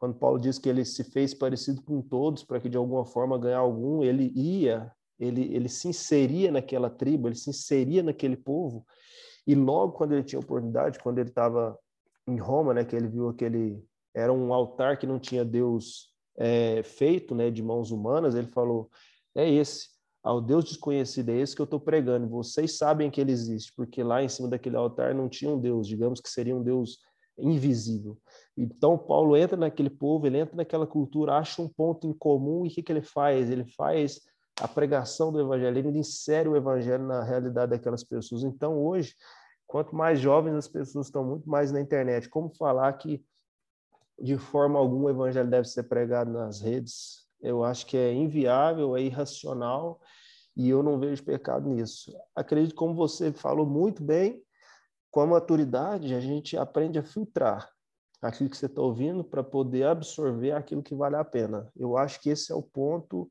[0.00, 3.38] quando Paulo diz que ele se fez parecido com todos para que de alguma forma
[3.38, 8.86] ganhar algum, ele ia, ele, ele se inseria naquela tribo, ele se inseria naquele povo.
[9.46, 11.78] E logo quando ele tinha oportunidade, quando ele estava
[12.26, 13.84] em Roma, né, que ele viu aquele
[14.14, 18.34] era um altar que não tinha Deus é, feito, né, de mãos humanas.
[18.34, 18.90] Ele falou:
[19.34, 19.88] é esse,
[20.22, 22.26] ao Deus desconhecido é esse que eu estou pregando.
[22.26, 25.86] Vocês sabem que ele existe, porque lá em cima daquele altar não tinha um Deus,
[25.86, 26.98] digamos que seria um Deus
[27.40, 28.18] invisível.
[28.56, 32.68] Então Paulo entra naquele povo, ele entra naquela cultura, acha um ponto em comum e
[32.68, 33.50] o que, que ele faz?
[33.50, 34.20] Ele faz
[34.60, 38.42] a pregação do evangelho, ele insere o evangelho na realidade daquelas pessoas.
[38.42, 39.14] Então hoje,
[39.66, 43.24] quanto mais jovens as pessoas estão muito mais na internet, como falar que
[44.18, 47.26] de forma alguma o evangelho deve ser pregado nas redes?
[47.40, 50.00] Eu acho que é inviável, é irracional
[50.54, 52.14] e eu não vejo pecado nisso.
[52.36, 54.42] Acredito, como você falou muito bem,
[55.10, 57.70] com a maturidade a gente aprende a filtrar
[58.22, 61.70] aquilo que você está ouvindo para poder absorver aquilo que vale a pena.
[61.74, 63.30] Eu acho que esse é o ponto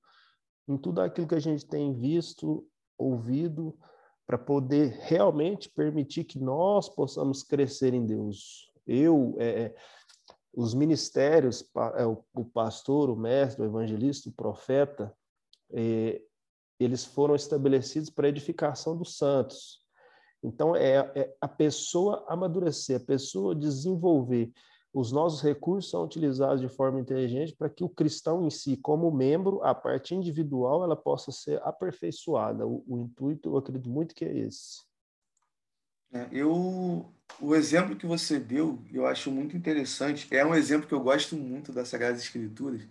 [0.67, 2.67] em tudo aquilo que a gente tem visto,
[2.97, 3.77] ouvido,
[4.25, 8.71] para poder realmente permitir que nós possamos crescer em Deus.
[8.85, 9.75] Eu, é, é
[10.53, 11.63] os ministérios,
[11.95, 15.15] é, o pastor, o mestre, o evangelista, o profeta,
[15.71, 16.21] é,
[16.79, 19.83] eles foram estabelecidos para edificação dos santos.
[20.43, 24.51] Então, é, é, a pessoa amadurecer, a pessoa desenvolver.
[24.93, 29.11] Os nossos recursos são utilizados de forma inteligente para que o cristão em si, como
[29.11, 32.65] membro, a parte individual, ela possa ser aperfeiçoada.
[32.65, 34.81] O, o intuito, eu acredito muito que é esse.
[36.11, 37.05] É, eu,
[37.39, 40.27] o exemplo que você deu, eu acho muito interessante.
[40.35, 42.81] É um exemplo que eu gosto muito das Sagradas Escrituras.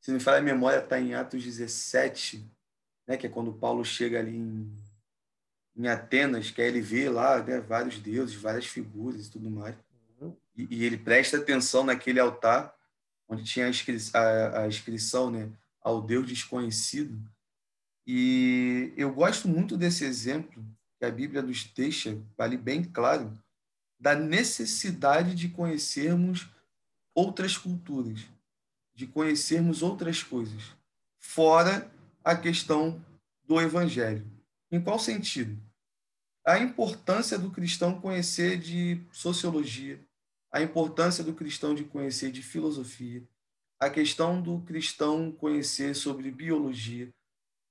[0.00, 2.44] Se me falar a memória, está em Atos 17,
[3.06, 4.70] né, que é quando Paulo chega ali em,
[5.78, 9.76] em Atenas, que aí ele vê lá né, vários deuses, várias figuras e tudo mais.
[10.20, 10.36] Uhum.
[10.56, 12.74] E, e, ele presta atenção naquele altar,
[13.28, 15.48] onde tinha a, inscri a, a inscrição né,
[15.80, 17.16] ao Deus desconhecido.
[18.04, 20.64] E eu gosto muito desse exemplo,
[20.98, 23.32] que a Bíblia nos deixa, vale bem claro,
[24.00, 26.48] da necessidade de conhecermos
[27.14, 28.26] outras culturas,
[28.94, 30.74] de conhecermos outras coisas,
[31.18, 31.88] fora
[32.24, 33.04] a questão
[33.44, 34.26] do evangelho.
[34.70, 35.67] Em qual sentido?
[36.48, 40.00] A importância do cristão conhecer de sociologia,
[40.50, 43.22] a importância do cristão de conhecer de filosofia,
[43.78, 47.10] a questão do cristão conhecer sobre biologia,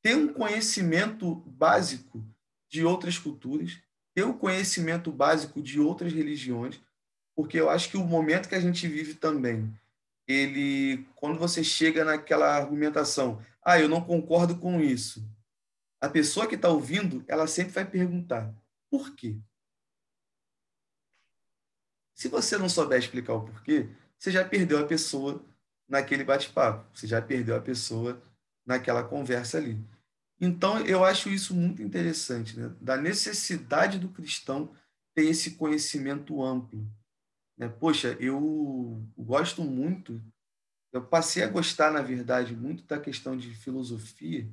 [0.04, 2.24] ter um conhecimento básico
[2.70, 3.80] de outras culturas,
[4.14, 6.80] ter o conhecimento básico de outras religiões,
[7.36, 9.76] porque eu acho que o momento que a gente vive também,
[10.28, 15.28] ele, quando você chega naquela argumentação, ah, eu não concordo com isso,
[16.00, 18.54] a pessoa que está ouvindo, ela sempre vai perguntar,
[18.90, 19.40] por quê?
[22.14, 25.46] Se você não souber explicar o porquê, você já perdeu a pessoa
[25.88, 28.22] naquele bate-papo, você já perdeu a pessoa
[28.66, 29.80] naquela conversa ali.
[30.40, 32.76] Então, eu acho isso muito interessante, né?
[32.80, 34.72] da necessidade do cristão
[35.16, 36.88] ter esse conhecimento amplo.
[37.58, 37.68] Né?
[37.68, 40.22] Poxa, eu gosto muito,
[40.92, 44.48] eu passei a gostar, na verdade, muito da questão de filosofia.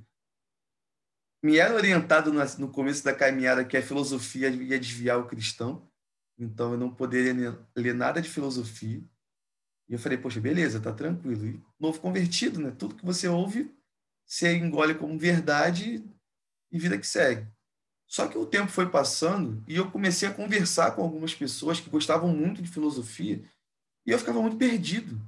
[1.45, 5.87] Me era orientado no começo da caminhada que a filosofia ia desviar o cristão,
[6.39, 7.35] então eu não poderia
[7.77, 9.05] ler nada de filosofia.
[9.87, 11.47] E eu falei, poxa, beleza, tá tranquilo.
[11.47, 12.71] E novo convertido, né?
[12.71, 13.71] Tudo que você ouve
[14.27, 16.03] você engole como verdade
[16.73, 17.47] e vida que segue.
[18.07, 21.91] Só que o tempo foi passando e eu comecei a conversar com algumas pessoas que
[21.91, 23.45] gostavam muito de filosofia
[24.07, 25.21] e eu ficava muito perdido.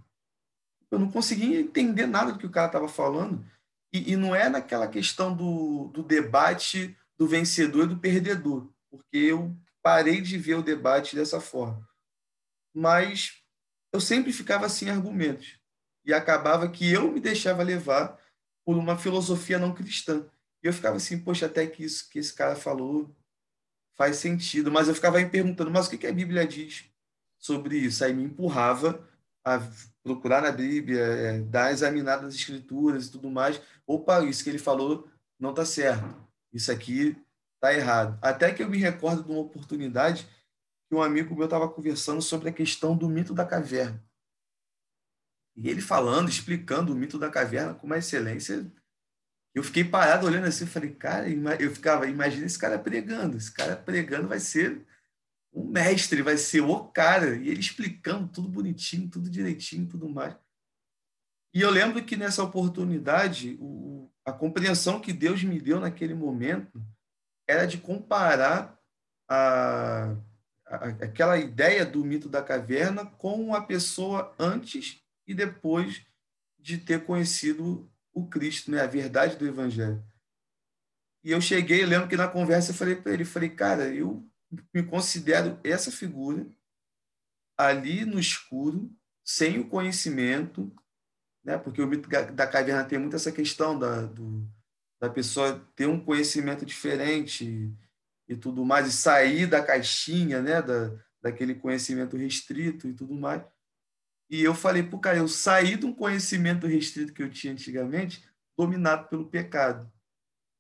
[0.91, 3.45] Eu não conseguia entender nada do que o cara estava falando.
[3.93, 9.17] E, e, não é naquela questão do, do debate do vencedor e do perdedor, porque
[9.17, 11.89] eu parei de ver o debate dessa forma.
[12.75, 13.43] Mas
[13.93, 15.59] eu sempre ficava sem argumentos.
[16.05, 18.19] E acabava que eu me deixava levar
[18.65, 20.29] por uma filosofia não cristã.
[20.63, 23.15] E eu ficava assim, poxa, até que isso que esse cara falou
[23.97, 24.71] faz sentido.
[24.71, 26.85] Mas eu ficava aí perguntando, mas o que, que a Bíblia diz
[27.39, 28.05] sobre isso?
[28.05, 29.09] Aí me empurrava
[29.45, 29.59] a
[30.07, 33.61] procurar na Bíblia, é, dar examinada nas escrituras e tudo mais.
[33.85, 36.17] Opa, isso que ele falou não está certo.
[36.53, 37.17] Isso aqui
[37.57, 38.17] está errado.
[38.23, 40.29] Até que eu me recordo de uma oportunidade
[40.89, 44.01] que um amigo meu estava conversando sobre a questão do mito da caverna.
[45.57, 48.71] E ele falando, explicando o mito da caverna com uma excelência.
[49.53, 51.27] Eu fiquei parado olhando assim, falei, cara,
[51.59, 53.37] eu ficava, imagina esse cara pregando.
[53.37, 54.87] Esse cara pregando vai ser
[55.57, 57.37] um mestre, vai ser o cara.
[57.37, 60.37] E ele explicando tudo bonitinho, tudo direitinho, tudo mais.
[61.55, 66.85] E eu lembro que nessa oportunidade, o, a compreensão que Deus me deu naquele momento
[67.49, 68.79] era de comparar
[69.27, 70.15] a,
[70.67, 76.05] a, aquela ideia do mito da caverna com a pessoa antes e depois
[76.59, 80.05] de ter conhecido o Cristo, né, a verdade do Evangelho.
[81.25, 84.29] E eu cheguei, lembro que na conversa eu falei para ele, falei, cara, eu
[84.73, 86.47] me considero essa figura
[87.57, 88.95] ali no escuro,
[89.25, 90.73] sem o conhecimento,
[91.45, 91.57] né?
[91.59, 94.49] porque o mito da caverna tem muito essa questão da, do,
[95.01, 97.73] da pessoa ter um conhecimento diferente
[98.29, 100.61] e, tudo mais, e sair da caixinha, né?
[100.61, 100.93] da,
[101.23, 103.43] daquele conhecimento restrito e tudo mais.
[104.29, 108.29] E eu falei, pô, cara, eu saí de um conhecimento restrito que eu tinha antigamente,
[108.57, 109.91] dominado pelo pecado.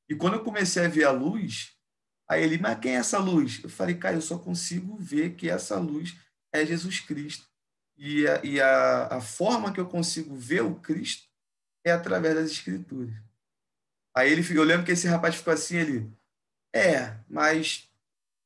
[0.08, 1.75] E quando eu comecei a ver a luz,
[2.28, 3.60] aí ele, mas quem é essa luz?
[3.62, 6.16] Eu falei, cara, eu só consigo ver que essa luz
[6.52, 7.46] é Jesus Cristo.
[7.96, 11.26] E a, e a, a forma que eu consigo ver o Cristo
[11.84, 13.14] é através das Escrituras.
[14.14, 16.12] Aí ele, eu lembro que esse rapaz ficou assim, ele,
[16.74, 17.90] é, mas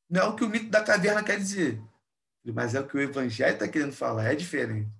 [0.09, 1.81] não é o que o mito da caverna quer dizer.
[2.45, 4.91] Mas é o que o Evangelho está querendo falar, é diferente.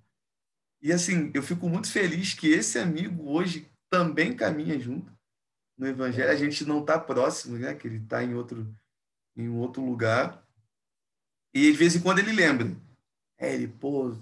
[0.81, 5.11] E assim, eu fico muito feliz que esse amigo hoje também caminha junto
[5.81, 6.29] no Evangelho.
[6.29, 7.73] A gente não está próximo, né?
[7.73, 8.71] Que ele está em outro,
[9.35, 10.45] em outro lugar.
[11.51, 12.71] E de vez em quando ele lembra.
[13.35, 14.15] É, ele, pô,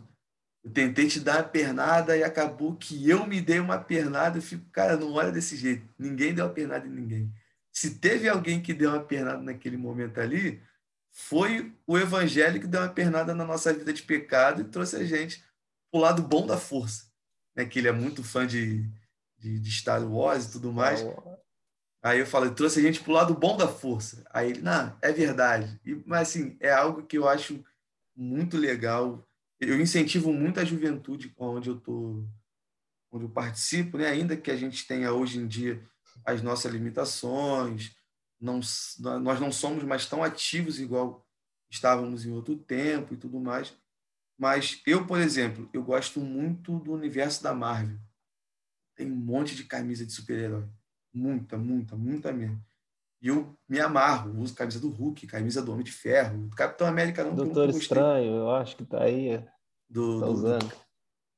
[0.64, 4.38] eu tentei te dar a pernada e acabou que eu me dei uma pernada.
[4.38, 5.86] Eu fico, cara, não olha desse jeito.
[5.99, 7.30] Ninguém deu a pernada em ninguém.
[7.74, 10.62] Se teve alguém que deu uma pernada naquele momento ali,
[11.12, 15.03] foi o evangelho que deu uma pernada na nossa vida de pecado e trouxe a
[15.03, 15.43] gente
[15.91, 17.12] pro lado bom da força.
[17.53, 17.66] Né?
[17.66, 18.89] Que ele é muito fã de,
[19.38, 21.03] de, de Star Wars e tudo mais.
[22.02, 24.24] Aí eu falo, trouxe a gente pro lado bom da força.
[24.32, 25.80] Aí ele, não, é verdade.
[25.86, 27.64] E, mas assim, é algo que eu acho
[28.16, 29.28] muito legal.
[29.60, 32.24] Eu incentivo muito a juventude onde eu tô,
[33.12, 34.08] onde eu participo, né?
[34.08, 35.84] Ainda que a gente tenha hoje em dia
[36.26, 37.95] as nossas limitações,
[38.39, 38.62] não,
[39.22, 41.26] nós não somos mais tão ativos igual
[41.70, 43.74] estávamos em outro tempo e tudo mais.
[44.38, 48.00] Mas eu, por exemplo, eu gosto muito do universo da Marvel.
[48.95, 50.66] Tem um monte de camisa de super-herói.
[51.14, 52.62] Muita, muita, muita mesmo.
[53.22, 56.88] E eu me amarro, uso camisa do Hulk, camisa do Homem de Ferro, do Capitão
[56.88, 57.36] América não.
[57.36, 59.30] Doutor Estranho, eu acho que tá aí.
[59.30, 59.47] É.
[59.89, 60.76] Do, tá do, do,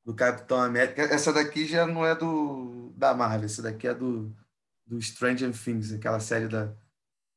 [0.06, 1.02] do, Capitão América.
[1.02, 4.32] Essa daqui já não é do da Marvel, essa daqui é do,
[4.86, 6.72] do Stranger Things, aquela série da,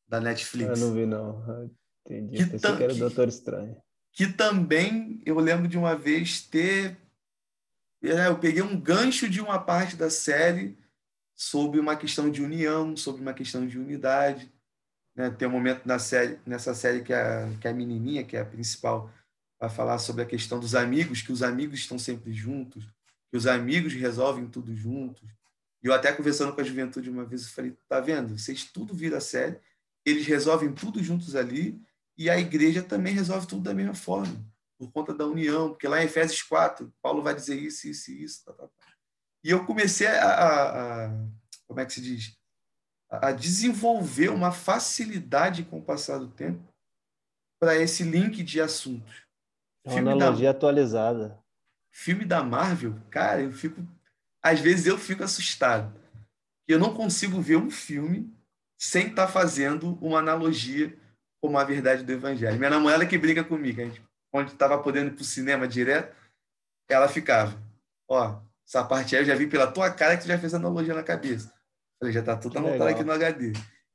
[0.07, 0.79] da Netflix.
[0.79, 1.71] Eu não vi, não.
[2.05, 2.37] Entendi.
[2.37, 3.77] Que Pensei que era o Doutor Estranho.
[4.13, 6.99] Que também eu lembro de uma vez ter.
[8.03, 10.77] É, eu peguei um gancho de uma parte da série
[11.35, 14.53] sobre uma questão de união, sobre uma questão de unidade.
[15.15, 15.31] Né?
[15.31, 18.45] Tem um momento na série, nessa série que a, que a menininha, que é a
[18.45, 19.11] principal,
[19.61, 22.85] vai falar sobre a questão dos amigos, que os amigos estão sempre juntos,
[23.31, 25.29] que os amigos resolvem tudo juntos.
[25.83, 28.39] E eu até conversando com a juventude uma vez, eu falei, tá vendo?
[28.39, 29.59] Vocês tudo vira série,
[30.05, 31.81] eles resolvem tudo juntos ali,
[32.17, 34.45] e a igreja também resolve tudo da mesma forma,
[34.79, 38.23] por conta da união, porque lá em Efésios 4, Paulo vai dizer isso, isso e
[38.23, 38.45] isso.
[38.45, 38.94] Tá, tá, tá.
[39.45, 41.11] E eu comecei a, a, a,
[41.69, 42.35] como é que se diz?
[43.11, 46.67] A desenvolver uma facilidade com o passar do tempo
[47.61, 49.23] para esse link de assuntos.
[49.85, 51.39] Uma filme analogia da, atualizada.
[51.93, 53.87] Filme da Marvel, cara, eu fico.
[54.43, 55.95] Às vezes eu fico assustado.
[56.67, 58.35] Eu não consigo ver um filme
[58.81, 60.99] sem estar tá fazendo uma analogia
[61.43, 62.57] com a verdade do Evangelho.
[62.57, 66.17] Minha namorada que briga comigo, a gente, quando estava podendo ir para o cinema direto,
[66.89, 67.55] ela ficava,
[68.09, 70.95] ó, essa parte aí eu já vi pela tua cara que tu já fez analogia
[70.95, 71.53] na cabeça.
[71.99, 73.53] Falei, já tá tudo anotado aqui no HD.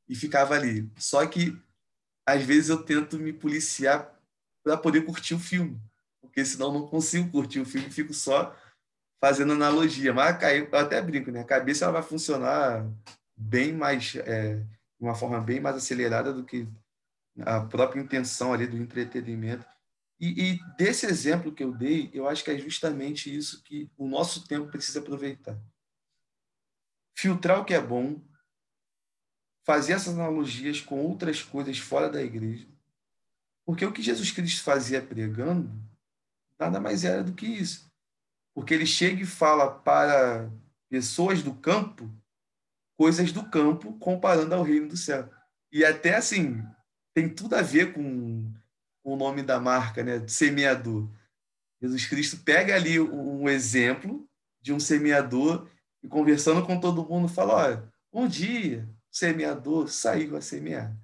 [0.08, 0.90] E ficava ali.
[0.98, 1.56] Só que,
[2.26, 4.12] às vezes, eu tento me policiar
[4.64, 5.80] para poder curtir o filme.
[6.22, 8.56] Porque senão não consigo curtir o filme, fico só
[9.22, 10.14] fazendo analogia.
[10.14, 11.42] Mas eu até brinco, né?
[11.42, 12.88] A cabeça ela vai funcionar
[13.36, 14.66] bem mais, é, de
[15.00, 16.68] uma forma bem mais acelerada do que
[17.42, 19.66] a própria intenção ali do entretenimento.
[20.20, 24.08] E, e, desse exemplo que eu dei, eu acho que é justamente isso que o
[24.08, 25.58] nosso tempo precisa aproveitar.
[27.16, 28.22] Filtrar o que é bom,
[29.66, 32.68] fazer essas analogias com outras coisas fora da igreja.
[33.66, 35.72] Porque o que Jesus Cristo fazia pregando
[36.60, 37.90] nada mais era do que isso.
[38.54, 40.52] Porque ele chega e fala para
[40.90, 42.12] pessoas do campo
[42.98, 45.32] coisas do campo comparando ao reino do céu.
[45.72, 46.62] E até assim,
[47.14, 48.52] tem tudo a ver com
[49.14, 50.28] o nome da marca, né?
[50.28, 51.10] Semeador.
[51.82, 54.28] Jesus Cristo pega ali um exemplo
[54.62, 55.68] de um semeador
[56.04, 60.96] e conversando com todo mundo fala: olha, um dia o semeador saiu a semear.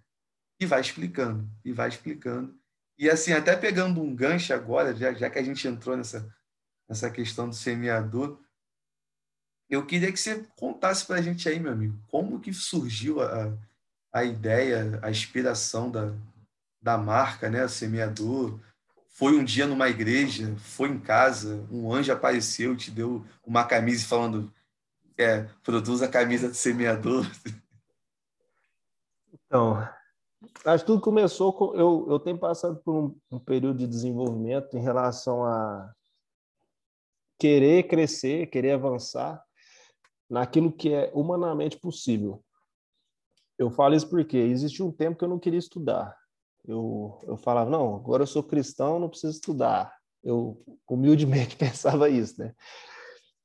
[0.60, 2.58] E vai explicando, e vai explicando.
[2.97, 6.34] E assim, até pegando um gancho agora, já, já que a gente entrou nessa,
[6.88, 8.39] nessa questão do semeador,
[9.70, 13.53] eu queria que você contasse para a gente aí, meu amigo, como que surgiu a,
[14.14, 16.14] a ideia, a inspiração da,
[16.86, 18.60] da marca, né, semeador.
[19.10, 24.06] Foi um dia numa igreja, foi em casa, um anjo apareceu, te deu uma camisa
[24.06, 24.54] falando,
[25.18, 27.26] é, produz a camisa do semeador.
[29.34, 29.88] Então,
[30.64, 31.74] Acho que tudo começou com.
[31.76, 35.92] Eu, eu tenho passado por um, um período de desenvolvimento em relação a
[37.40, 39.44] querer crescer, querer avançar
[40.30, 42.44] naquilo que é humanamente possível.
[43.58, 46.16] Eu falo isso porque existe um tempo que eu não queria estudar.
[46.68, 49.95] Eu, eu falava, não, agora eu sou cristão, não preciso estudar.
[50.24, 52.53] Eu humildemente pensava isso, né?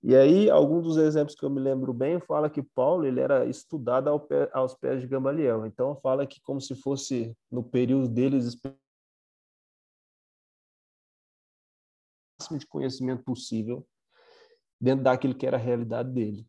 [0.02, 3.44] E aí, alguns dos exemplos que eu me lembro bem, fala que Paulo ele era
[3.44, 5.66] estudado ao pé, aos pés de Gamaliel.
[5.66, 8.58] Então, fala que como se fosse no período deles
[12.40, 13.86] máximo de conhecimento possível
[14.80, 16.46] dentro daquilo que era a realidade dele.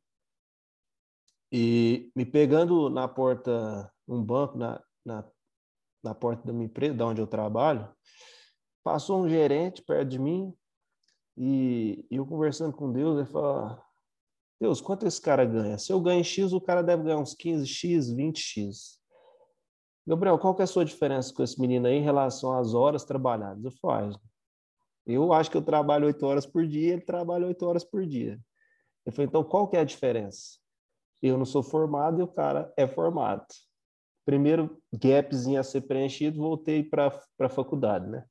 [1.51, 5.29] E me pegando na porta, um banco na, na,
[6.03, 7.89] na porta da minha empresa, da onde eu trabalho,
[8.83, 10.53] passou um gerente perto de mim,
[11.37, 13.81] e, eu conversando com Deus, ele fala:
[14.59, 15.77] Deus, quanto esse cara ganha?
[15.77, 18.99] Se eu ganho X, o cara deve ganhar uns 15X, 20X.
[20.05, 23.03] Gabriel, qual que é a sua diferença com esse menino aí em relação às horas
[23.03, 23.63] trabalhadas?
[23.63, 24.19] Eu falo, ah,
[25.05, 28.39] eu acho que eu trabalho oito horas por dia, ele trabalha oito horas por dia.
[29.05, 30.59] Eu falei, então qual que é a diferença?
[31.21, 33.45] Eu não sou formado e o cara é formado.
[34.23, 38.23] Primeiro gapzinho a ser preenchido, voltei para a faculdade, né?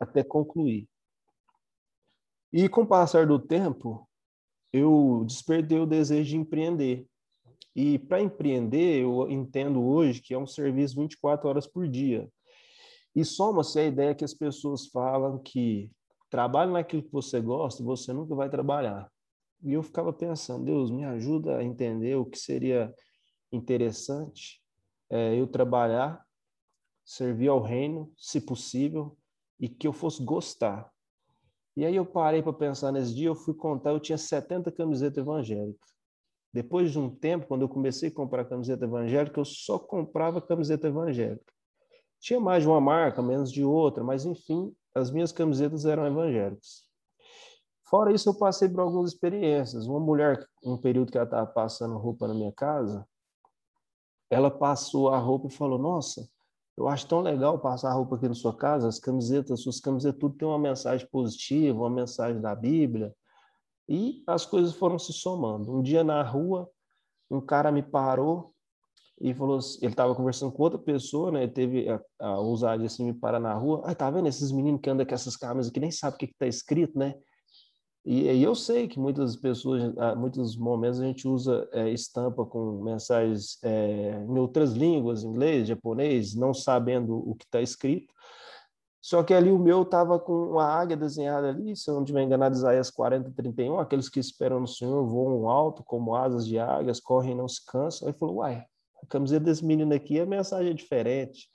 [0.00, 0.88] Até concluir.
[2.52, 4.08] E com o passar do tempo,
[4.72, 7.06] eu despertei o desejo de empreender.
[7.74, 12.28] E para empreender, eu entendo hoje que é um serviço 24 horas por dia.
[13.14, 15.90] E soma-se a ideia que as pessoas falam que
[16.30, 19.10] trabalhe naquilo que você gosta, você nunca vai trabalhar.
[19.62, 22.92] E eu ficava pensando, Deus, me ajuda a entender o que seria
[23.52, 24.64] interessante
[25.10, 26.24] é, eu trabalhar,
[27.04, 29.16] servir ao reino, se possível,
[29.58, 30.90] e que eu fosse gostar.
[31.76, 35.18] E aí eu parei para pensar nesse dia, eu fui contar, eu tinha 70 camisetas
[35.18, 35.96] evangélicas.
[36.52, 40.88] Depois de um tempo, quando eu comecei a comprar camiseta evangélica, eu só comprava camiseta
[40.88, 41.52] evangélica.
[42.18, 46.86] Tinha mais de uma marca, menos de outra, mas enfim, as minhas camisetas eram evangélicas.
[47.88, 49.86] Fora isso, eu passei por algumas experiências.
[49.86, 53.06] Uma mulher, um período que ela estava passando roupa na minha casa,
[54.30, 56.28] ela passou a roupa e falou: Nossa,
[56.76, 60.18] eu acho tão legal passar a roupa aqui na sua casa, as camisetas, suas camisetas,
[60.20, 63.14] tudo tem uma mensagem positiva, uma mensagem da Bíblia.
[63.88, 65.72] E as coisas foram se somando.
[65.72, 66.68] Um dia na rua,
[67.30, 68.52] um cara me parou
[69.20, 71.46] e falou assim, ele estava conversando com outra pessoa, né?
[71.46, 73.82] Teve a, a ousadia assim, me parar na rua.
[73.84, 76.26] Ah, tá vendo esses meninos que andam com essas camisas que nem sabe o que
[76.26, 77.14] está escrito, né?
[78.06, 82.80] E, e, eu sei que muitas pessoas, muitos momentos a gente usa é, estampa com
[82.80, 88.14] mensagens é, em outras línguas, inglês, japonês, não sabendo o que está escrito.
[89.02, 92.22] Só que ali o meu estava com uma águia desenhada ali, se eu não estiver
[92.22, 97.00] enganado, Isaías 40, 31, aqueles que esperam no Senhor voam alto como asas de águias,
[97.00, 98.06] correm e não se cansam.
[98.06, 98.64] Aí falou, uai,
[99.02, 101.48] a camiseta desse menino aqui, a mensagem é diferente.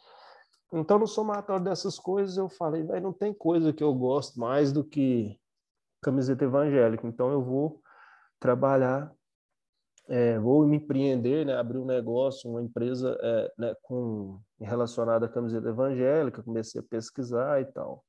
[0.74, 4.84] Então, no somatório dessas coisas, eu falei, não tem coisa que eu gosto mais do
[4.84, 5.40] que
[6.02, 7.08] camiseta evangélica.
[7.08, 7.82] Então eu vou
[8.40, 9.14] trabalhar,
[10.10, 15.30] é, vou me empreender, né, abrir um negócio, uma empresa é, né, com relacionada à
[15.30, 16.44] camiseta evangélica.
[16.44, 18.04] Comecei a pesquisar e tal.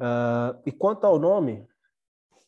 [0.00, 1.66] Uh, e quanto ao nome,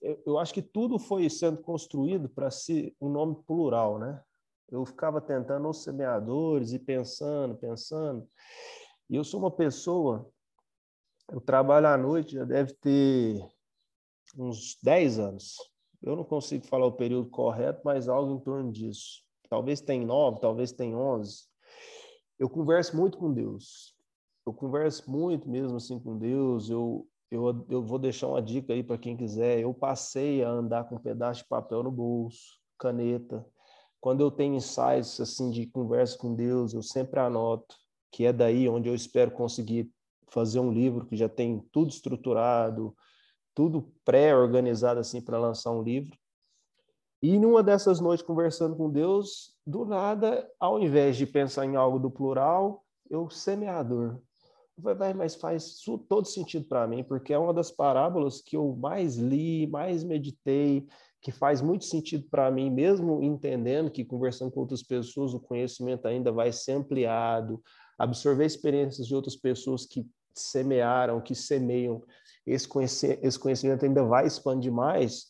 [0.00, 4.22] eu, eu acho que tudo foi sendo construído para ser um nome plural, né?
[4.70, 8.26] Eu ficava tentando os semeadores e pensando, pensando.
[9.08, 10.30] E eu sou uma pessoa,
[11.32, 13.44] eu trabalho à noite, já deve ter
[14.36, 15.56] uns 10 anos.
[16.02, 19.22] Eu não consigo falar o período correto, mas algo em torno disso.
[19.48, 21.44] Talvez tem 9, talvez tem 11.
[22.38, 23.94] Eu converso muito com Deus.
[24.46, 26.70] Eu converso muito mesmo assim com Deus.
[26.70, 29.60] Eu, eu, eu vou deixar uma dica aí para quem quiser.
[29.60, 33.44] Eu passei a andar com um pedaço de papel no bolso, caneta.
[34.00, 37.76] Quando eu tenho ensaios assim de conversa com Deus, eu sempre anoto,
[38.10, 39.92] que é daí onde eu espero conseguir
[40.30, 42.96] fazer um livro que já tem tudo estruturado,
[43.60, 46.16] tudo pré-organizado assim para lançar um livro.
[47.22, 51.98] E numa dessas noites conversando com Deus, do nada, ao invés de pensar em algo
[51.98, 54.18] do plural, eu semeador.
[55.14, 55.76] Mas faz
[56.08, 60.86] todo sentido para mim, porque é uma das parábolas que eu mais li, mais meditei,
[61.20, 66.08] que faz muito sentido para mim, mesmo entendendo que conversando com outras pessoas, o conhecimento
[66.08, 67.62] ainda vai ser ampliado,
[67.98, 72.02] absorver experiências de outras pessoas que semearam, que semeiam,
[72.52, 75.26] esse, conhecimento ainda vai expandir mais,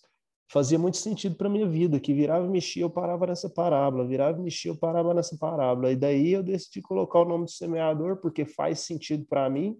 [0.50, 4.38] fazia muito sentido para minha vida, que virava e mexia, eu parava nessa parábola, virava
[4.38, 5.92] e mexia, eu parava nessa parábola.
[5.92, 9.78] E daí eu decidi colocar o nome do semeador, porque faz sentido para mim.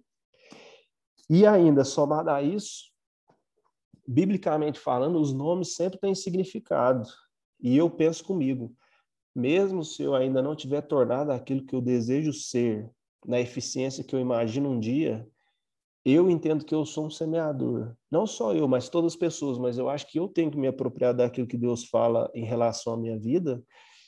[1.29, 2.91] E ainda, somado a isso,
[4.07, 7.07] biblicamente falando, os nomes sempre têm significado.
[7.61, 8.73] E eu penso comigo,
[9.35, 12.89] mesmo se eu ainda não tiver tornado aquilo que eu desejo ser,
[13.25, 15.27] na eficiência que eu imagino um dia,
[16.03, 17.93] eu entendo que eu sou um semeador.
[18.09, 20.67] Não só eu, mas todas as pessoas, mas eu acho que eu tenho que me
[20.67, 23.63] apropriar daquilo que Deus fala em relação à minha vida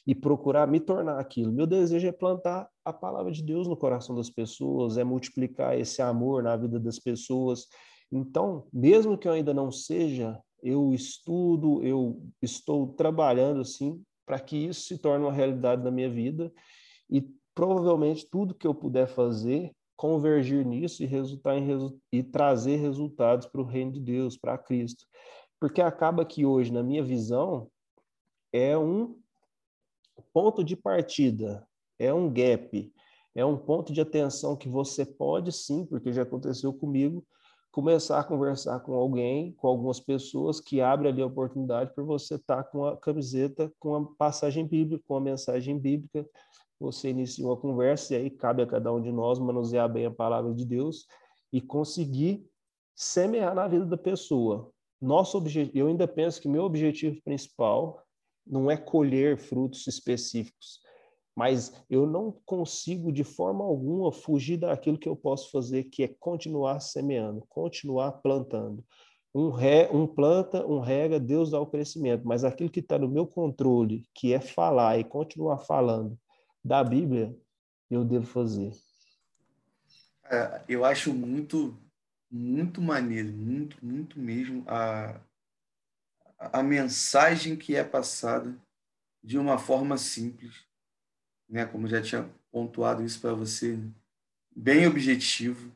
[0.06, 1.52] e procurar me tornar aquilo.
[1.52, 6.02] Meu desejo é plantar a palavra de Deus no coração das pessoas, é multiplicar esse
[6.02, 7.68] amor na vida das pessoas.
[8.12, 14.58] Então, mesmo que eu ainda não seja, eu estudo, eu estou trabalhando assim para que
[14.58, 16.52] isso se torne uma realidade na minha vida
[17.10, 17.22] e
[17.54, 19.72] provavelmente tudo que eu puder fazer
[20.04, 24.58] convergir nisso e resultar em resu e trazer resultados para o reino de Deus, para
[24.58, 25.06] Cristo.
[25.58, 27.70] Porque acaba que hoje, na minha visão,
[28.52, 29.18] é um
[30.34, 31.66] ponto de partida,
[31.98, 32.94] é um gap,
[33.34, 37.26] é um ponto de atenção que você pode sim, porque já aconteceu comigo,
[37.72, 42.36] começar a conversar com alguém, com algumas pessoas que abre ali a oportunidade para você
[42.36, 46.28] estar tá com a camiseta com a passagem bíblica, com a mensagem bíblica.
[46.80, 50.12] Você inicia uma conversa e aí cabe a cada um de nós manusear bem a
[50.12, 51.06] palavra de Deus
[51.52, 52.46] e conseguir
[52.96, 54.72] semear na vida da pessoa.
[55.02, 58.02] Nosso objetivo, eu ainda penso que meu objetivo principal
[58.46, 60.80] não é colher frutos específicos,
[61.36, 66.08] mas eu não consigo de forma alguma fugir daquilo que eu posso fazer, que é
[66.20, 68.84] continuar semeando, continuar plantando.
[69.36, 73.10] Um, re, um planta, um rega, Deus dá o crescimento, mas aquilo que está no
[73.10, 76.18] meu controle, que é falar e continuar falando
[76.64, 77.36] da Bíblia,
[77.90, 78.72] eu devo fazer.
[80.26, 81.78] É, eu acho muito,
[82.32, 85.20] muito maneiro, muito, muito mesmo a,
[86.40, 88.56] a mensagem que é passada
[89.24, 90.66] de uma forma simples
[91.54, 91.68] né?
[91.68, 93.80] Como já tinha pontuado isso para você,
[94.56, 95.72] bem objetivo.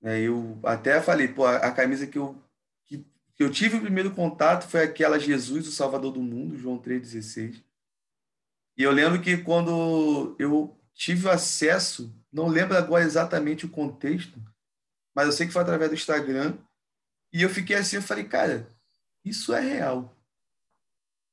[0.00, 0.20] Né?
[0.20, 2.36] Eu até falei, pô, a, camisa que eu
[2.84, 2.98] que,
[3.34, 7.62] que, eu tive o primeiro contato foi aquela Jesus, o Salvador do Mundo, João 3,16.
[8.76, 14.40] E eu lembro que quando eu tive acesso, não lembro agora exatamente o contexto,
[15.14, 16.56] mas eu sei que foi através do Instagram,
[17.32, 18.70] e eu fiquei assim, eu falei, cara,
[19.24, 20.14] isso é real.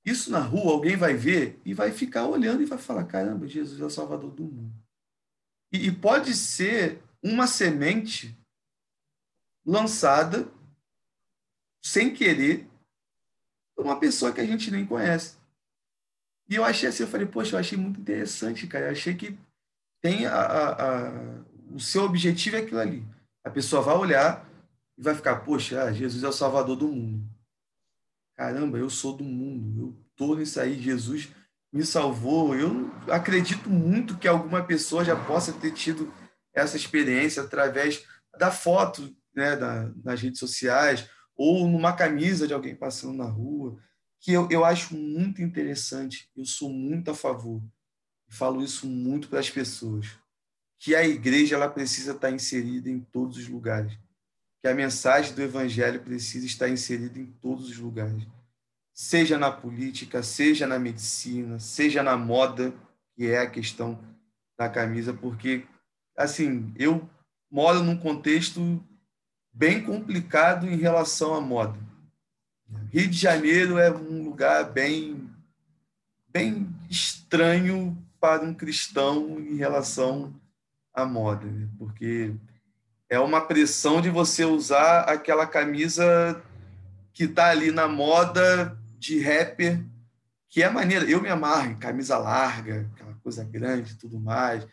[0.06, 3.80] Isso na rua, alguém vai ver e vai ficar olhando e vai falar: caramba, Jesus
[3.80, 4.74] é o Salvador do mundo.
[5.72, 8.38] E, e pode ser uma semente
[9.66, 10.50] lançada
[11.84, 12.68] sem querer
[13.76, 15.38] por uma pessoa que a gente nem conhece.
[16.50, 18.88] E eu achei assim, eu falei, poxa, eu achei muito interessante, cara.
[18.88, 19.38] Eu achei que
[20.02, 21.12] tem a, a, a,
[21.72, 23.06] o seu objetivo é aquilo ali.
[23.44, 24.50] A pessoa vai olhar
[24.98, 27.30] e vai ficar, poxa, ah, Jesus é o Salvador do mundo
[28.40, 31.28] caramba, eu sou do mundo, eu estou nisso aí, Jesus
[31.74, 32.56] me salvou.
[32.56, 36.10] Eu acredito muito que alguma pessoa já possa ter tido
[36.54, 38.06] essa experiência através
[38.38, 43.78] da foto né, da, nas redes sociais ou numa camisa de alguém passando na rua,
[44.20, 46.30] que eu, eu acho muito interessante.
[46.36, 47.62] Eu sou muito a favor,
[48.30, 50.18] falo isso muito para as pessoas,
[50.78, 53.98] que a igreja ela precisa estar inserida em todos os lugares
[54.62, 58.28] que a mensagem do evangelho precisa estar inserida em todos os lugares,
[58.94, 62.74] seja na política, seja na medicina, seja na moda,
[63.16, 63.98] que é a questão
[64.58, 65.66] da camisa, porque
[66.16, 67.10] assim, eu
[67.50, 68.84] moro num contexto
[69.54, 71.80] bem complicado em relação à moda.
[72.92, 75.30] Rio de Janeiro é um lugar bem
[76.28, 80.34] bem estranho para um cristão em relação
[80.94, 81.68] à moda, né?
[81.78, 82.34] porque
[83.08, 86.42] é uma pressão de você usar aquela camisa
[87.14, 89.84] que está ali na moda de rapper,
[90.48, 91.06] que é maneira.
[91.06, 94.68] Eu me amarro em camisa larga, aquela coisa grande tudo mais.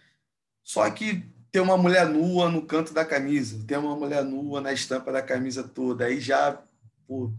[0.63, 4.73] Só que tem uma mulher nua no canto da camisa, tem uma mulher nua na
[4.73, 6.07] estampa da camisa toda.
[6.07, 6.59] Aí já,
[7.07, 7.33] pô,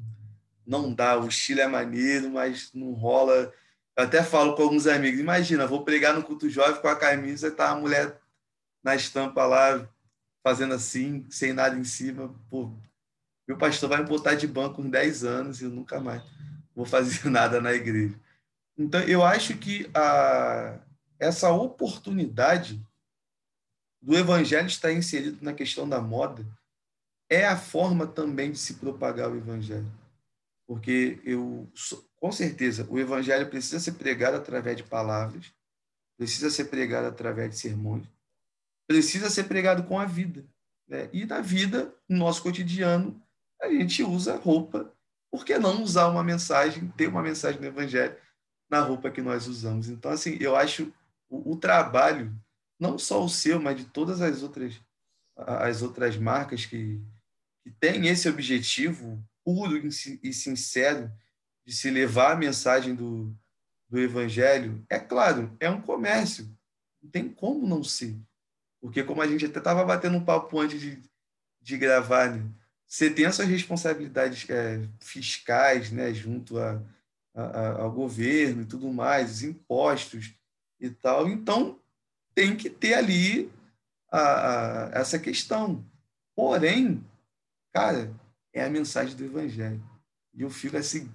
[0.68, 1.18] não dá.
[1.18, 3.53] O estilo é maneiro, mas não rola.
[3.95, 7.47] Eu até falo com alguns amigos: imagina, vou pregar no culto jovem com a camisa
[7.47, 8.20] e tá a mulher
[8.84, 9.88] na estampa lá
[10.47, 12.72] fazendo assim, sem nada em cima, pô,
[13.45, 16.24] meu pastor vai me botar de banco com 10 anos e eu nunca mais
[16.74, 18.18] vou fazer nada na igreja.
[18.78, 20.80] Então, eu acho que a,
[21.20, 22.82] essa oportunidade
[24.01, 26.45] do evangelho estar inserido na questão da moda
[27.30, 29.91] é a forma também de se propagar o evangelho.
[30.68, 31.72] Porque eu,
[32.18, 35.53] com certeza, o evangelho precisa ser pregado através de palavras,
[36.18, 38.05] precisa ser pregado através de sermões,
[38.86, 40.45] precisa ser pregado com a vida.
[40.86, 41.09] Né?
[41.13, 43.22] E na vida, no nosso cotidiano,
[43.61, 44.93] a gente usa roupa.
[45.32, 48.15] Por que não usar uma mensagem, ter uma mensagem do Evangelho
[48.70, 49.89] na roupa que nós usamos?
[49.89, 50.91] Então, assim, eu acho
[51.30, 52.34] o, o trabalho,
[52.80, 54.80] não só o seu, mas de todas as outras,
[55.36, 57.01] as outras marcas que,
[57.63, 61.10] que têm esse objetivo puro e sincero
[61.66, 63.34] de se levar a mensagem do,
[63.88, 66.54] do evangelho, é claro, é um comércio.
[67.02, 68.14] Não tem como não ser.
[68.82, 71.02] Porque, como a gente até estava batendo um papo antes de,
[71.62, 72.45] de gravar, né?
[72.86, 76.82] você tem essas responsabilidades é, fiscais né, junto a,
[77.34, 80.34] a, ao governo e tudo mais, os impostos
[80.78, 81.30] e tal.
[81.30, 81.80] Então,
[82.36, 83.50] tem que ter ali
[84.12, 85.86] a, a, essa questão.
[86.36, 87.02] Porém,
[87.72, 88.14] cara,
[88.58, 89.84] é a mensagem do Evangelho.
[90.34, 91.10] E eu fico assim,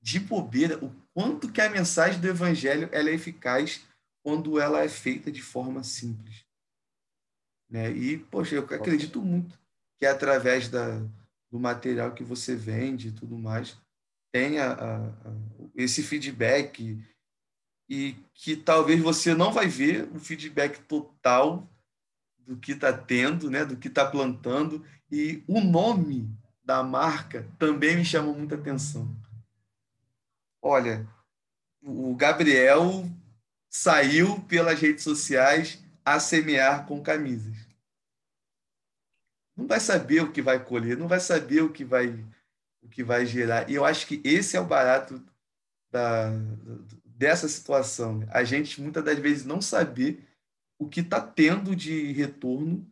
[0.00, 3.84] de bobeira, o quanto que a mensagem do Evangelho ela é eficaz
[4.22, 6.44] quando ela é feita de forma simples.
[7.68, 7.90] Né?
[7.92, 9.58] E, poxa, eu acredito muito
[9.98, 11.00] que é através da,
[11.50, 13.76] do material que você vende e tudo mais,
[14.30, 15.12] tenha a, a,
[15.74, 17.02] esse feedback
[17.88, 21.66] e que talvez você não vai ver o feedback total
[22.38, 26.30] do que está tendo, né, do que está plantando e o nome
[26.66, 29.08] da marca também me chama muita atenção.
[30.60, 31.08] Olha,
[31.80, 33.08] o Gabriel
[33.70, 37.56] saiu pelas redes sociais a semear com camisas.
[39.56, 42.24] Não vai saber o que vai colher, não vai saber o que vai
[42.82, 43.70] o que vai gerar.
[43.70, 45.20] E eu acho que esse é o barato
[45.90, 46.30] da,
[47.04, 48.24] dessa situação.
[48.30, 50.24] A gente muitas das vezes não saber
[50.78, 52.86] o que está tendo de retorno,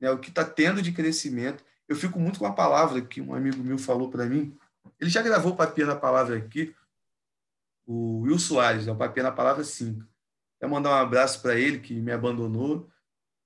[0.00, 1.64] né, o que está tendo de crescimento.
[1.88, 4.56] Eu fico muito com a palavra que um amigo meu falou para mim.
[5.00, 6.74] Ele já gravou o papel na palavra aqui,
[7.86, 10.06] o Will Soares, é o papel na palavra 5.
[10.60, 12.90] Quero mandar um abraço para ele, que me abandonou,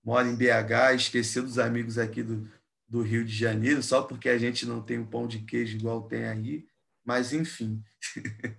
[0.02, 2.50] mora em BH, esqueceu dos amigos aqui do,
[2.88, 6.02] do Rio de Janeiro, só porque a gente não tem um pão de queijo igual
[6.02, 6.66] tem aí,
[7.04, 7.82] mas enfim.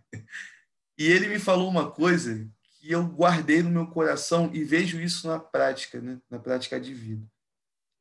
[0.98, 5.28] e ele me falou uma coisa que eu guardei no meu coração e vejo isso
[5.28, 6.22] na prática, né?
[6.30, 7.26] na prática de vida.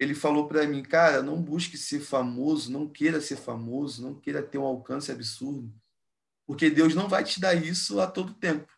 [0.03, 4.43] Ele falou para mim, cara, não busque ser famoso, não queira ser famoso, não queira
[4.43, 5.73] ter um alcance absurdo,
[6.47, 8.73] porque Deus não vai te dar isso a todo tempo.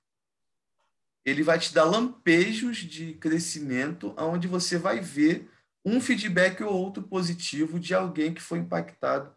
[1.25, 5.51] Ele vai te dar lampejos de crescimento, aonde você vai ver
[5.85, 9.35] um feedback ou outro positivo de alguém que foi impactado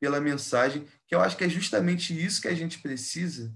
[0.00, 3.52] pela mensagem, que eu acho que é justamente isso que a gente precisa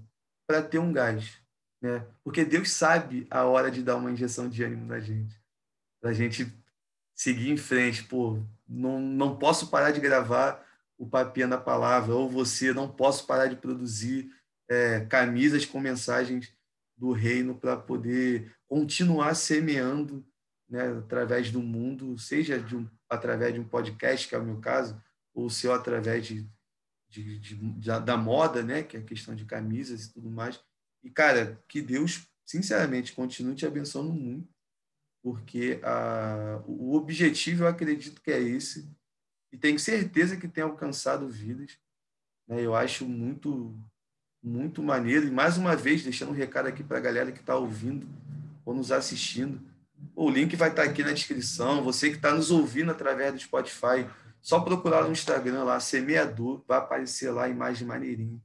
[0.47, 1.39] para ter um gás
[1.81, 2.05] né?
[2.23, 5.41] Porque Deus sabe a hora de dar uma injeção de ânimo na gente,
[6.01, 6.51] para a gente
[7.19, 8.05] seguir em frente.
[8.05, 10.65] Pô, não, não posso parar de gravar
[10.97, 14.31] o papinha da palavra, ou você não posso parar de produzir
[14.69, 16.53] é, camisas com mensagens
[16.97, 20.25] do reino para poder continuar semeando
[20.69, 24.59] né, através do mundo, seja de um, através de um podcast, que é o meu
[24.59, 25.01] caso,
[25.33, 26.47] ou se através de,
[27.09, 30.61] de, de, de, da moda, né, que é a questão de camisas e tudo mais,
[31.03, 34.47] e, cara, que Deus, sinceramente, continue te abençoando muito,
[35.21, 38.89] porque a, o objetivo, eu acredito que é esse,
[39.51, 41.77] e tenho certeza que tem alcançado vidas.
[42.47, 42.61] Né?
[42.61, 43.77] Eu acho muito,
[44.43, 45.27] muito maneiro.
[45.27, 48.07] E, mais uma vez, deixando um recado aqui para a galera que está ouvindo
[48.63, 49.59] ou nos assistindo.
[50.15, 51.83] O link vai estar tá aqui na descrição.
[51.83, 54.07] Você que está nos ouvindo através do Spotify,
[54.41, 58.39] só procurar no Instagram lá, Semeador, vai aparecer lá a imagem maneirinha.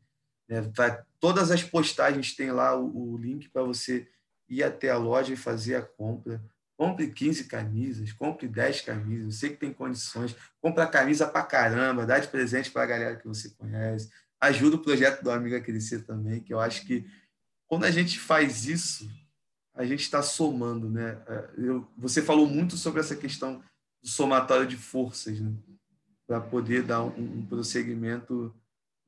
[0.48, 0.62] Né?
[0.74, 4.08] Tá, todas as postagens tem lá o, o link para você
[4.48, 6.42] ir até a loja e fazer a compra.
[6.76, 12.18] Compre 15 camisas, compre 10 camisas, você que tem condições, compra camisa para caramba, dá
[12.18, 14.10] de presente para a galera que você conhece,
[14.40, 17.06] ajuda o projeto do Amigo a crescer também, que eu acho que
[17.66, 19.08] quando a gente faz isso,
[19.74, 21.20] a gente está somando, né?
[21.26, 23.62] É, eu, você falou muito sobre essa questão
[24.02, 25.52] do somatório de forças, né?
[26.26, 28.54] Para poder dar um, um prosseguimento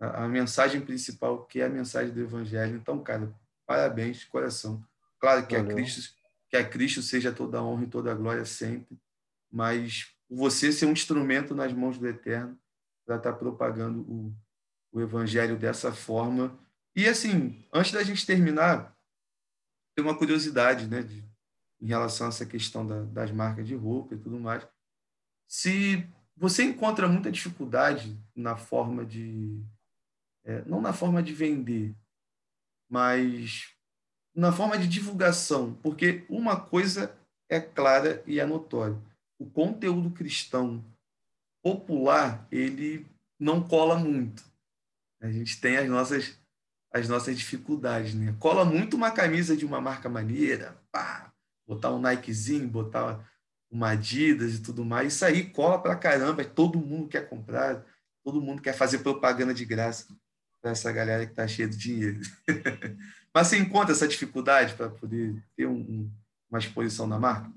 [0.00, 2.76] a, a, mensagem principal, que é a mensagem do Evangelho.
[2.76, 3.32] Então, cara,
[3.66, 4.84] parabéns de coração.
[5.18, 6.15] Claro que a Cristo
[6.49, 8.99] que a Cristo seja toda a honra e toda a glória sempre,
[9.51, 12.59] mas você ser um instrumento nas mãos do Eterno
[13.05, 14.34] para estar tá propagando o,
[14.92, 16.59] o Evangelho dessa forma.
[16.94, 18.97] E assim, antes da gente terminar,
[19.94, 21.24] tem uma curiosidade, né, de,
[21.80, 24.66] em relação a essa questão da, das marcas de roupa e tudo mais.
[25.49, 29.64] Se você encontra muita dificuldade na forma de
[30.44, 31.97] é, não na forma de vender,
[32.88, 33.76] mas
[34.37, 37.16] na forma de divulgação, porque uma coisa
[37.49, 38.97] é clara e é notória:
[39.39, 40.84] o conteúdo cristão
[41.62, 43.07] popular ele
[43.41, 44.45] não cola muito.
[45.20, 46.39] A gente tem as nossas
[46.93, 48.34] as nossas dificuldades, né?
[48.39, 51.30] Cola muito uma camisa de uma marca maneira, pá,
[51.66, 53.22] botar um Nikezinho, botar
[53.70, 57.84] uma Adidas e tudo mais, isso aí cola pra caramba, todo mundo quer comprar,
[58.24, 60.07] todo mundo quer fazer propaganda de graça
[60.62, 62.20] para essa galera que está cheia de dinheiro.
[63.37, 66.11] Mas você encontra essa dificuldade para poder ter um,
[66.49, 67.53] uma exposição na marca?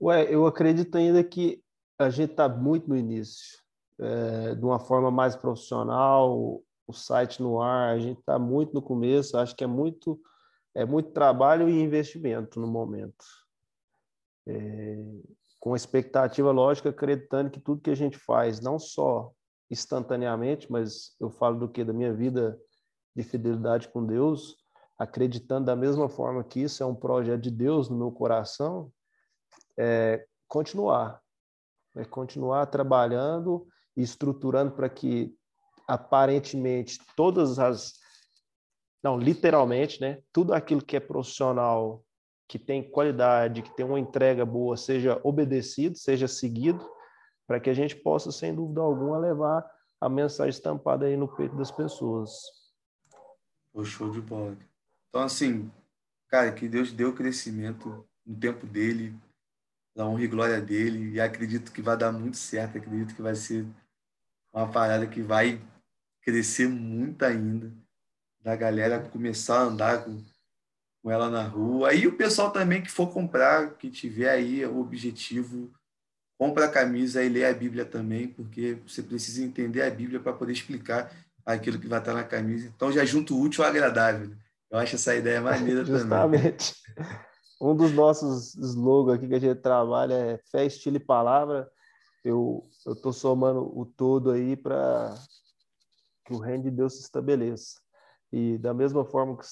[0.00, 1.60] Ué, eu acredito ainda que
[1.98, 3.58] a gente está muito no início,
[3.98, 8.80] é, de uma forma mais profissional, o site no ar, a gente está muito no
[8.80, 10.16] começo, acho que é muito,
[10.76, 13.24] é muito trabalho e investimento no momento.
[14.46, 14.96] É,
[15.58, 19.32] com expectativa lógica, acreditando que tudo que a gente faz, não só
[19.68, 21.82] instantaneamente, mas eu falo do que?
[21.82, 22.56] Da minha vida
[23.14, 24.56] de fidelidade com Deus,
[24.98, 28.92] acreditando da mesma forma que isso é um projeto de Deus no meu coração,
[29.78, 31.20] é continuar.
[31.96, 35.34] É continuar trabalhando e estruturando para que
[35.88, 37.98] aparentemente todas as
[39.02, 40.22] não, literalmente, né?
[40.32, 42.04] Tudo aquilo que é profissional,
[42.46, 46.86] que tem qualidade, que tem uma entrega boa, seja obedecido, seja seguido,
[47.46, 49.64] para que a gente possa, sem dúvida alguma, levar
[50.00, 52.30] a mensagem estampada aí no peito das pessoas.
[53.72, 54.56] O show de bola.
[55.08, 55.70] Então, assim,
[56.28, 59.14] cara, que Deus deu crescimento no tempo dele,
[59.94, 63.34] da honra e glória dele, e acredito que vai dar muito certo, acredito que vai
[63.34, 63.66] ser
[64.52, 65.60] uma parada que vai
[66.22, 67.72] crescer muito ainda,
[68.40, 70.22] da galera começar a andar com,
[71.02, 71.90] com ela na rua.
[71.90, 75.72] Aí o pessoal também que for comprar, que tiver aí o objetivo,
[76.38, 80.32] compra a camisa e lê a Bíblia também, porque você precisa entender a Bíblia para
[80.32, 81.12] poder explicar
[81.44, 82.68] aquilo que vai estar na camisa.
[82.74, 84.28] Então já junto o útil ao agradável.
[84.28, 84.36] Né?
[84.70, 86.74] Eu acho essa ideia maneira Justamente.
[86.94, 87.16] também.
[87.60, 91.70] Um dos nossos slogans aqui que a gente trabalha é fé, estilo e palavra.
[92.24, 95.14] Eu estou somando o todo aí para
[96.24, 97.80] que o reino de Deus se estabeleça.
[98.32, 99.44] E da mesma forma que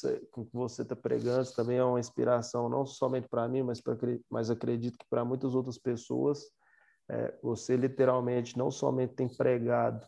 [0.53, 3.97] você está pregando, também é uma inspiração não somente para mim, mas, pra,
[4.31, 6.45] mas acredito que para muitas outras pessoas.
[7.11, 10.07] É, você literalmente não somente tem pregado,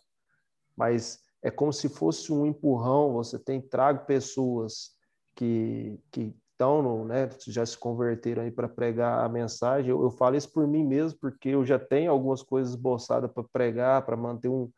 [0.76, 3.12] mas é como se fosse um empurrão.
[3.14, 4.90] Você tem trago pessoas
[5.34, 9.90] que, que estão, né, já se converteram aí para pregar a mensagem.
[9.90, 13.44] Eu, eu falo isso por mim mesmo, porque eu já tenho algumas coisas esboçadas para
[13.44, 14.70] pregar, para manter um,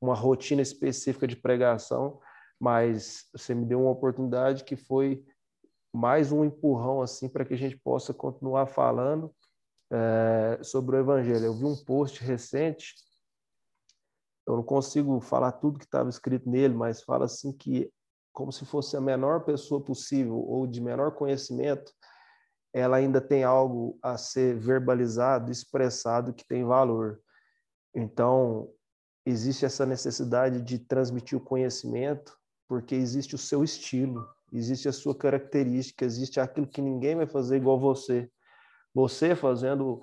[0.00, 2.20] uma rotina específica de pregação,
[2.60, 5.24] mas você me deu uma oportunidade que foi
[5.92, 9.34] mais um empurrão assim para que a gente possa continuar falando
[9.90, 11.46] é, sobre o Evangelho.
[11.46, 12.94] Eu vi um post recente,
[14.50, 17.90] eu não consigo falar tudo que estava escrito nele, mas fala assim que
[18.32, 21.92] como se fosse a menor pessoa possível ou de menor conhecimento,
[22.72, 27.20] ela ainda tem algo a ser verbalizado, expressado que tem valor.
[27.94, 28.70] Então,
[29.26, 32.36] existe essa necessidade de transmitir o conhecimento,
[32.68, 37.56] porque existe o seu estilo, existe a sua característica, existe aquilo que ninguém vai fazer
[37.56, 38.30] igual você.
[38.94, 40.02] Você fazendo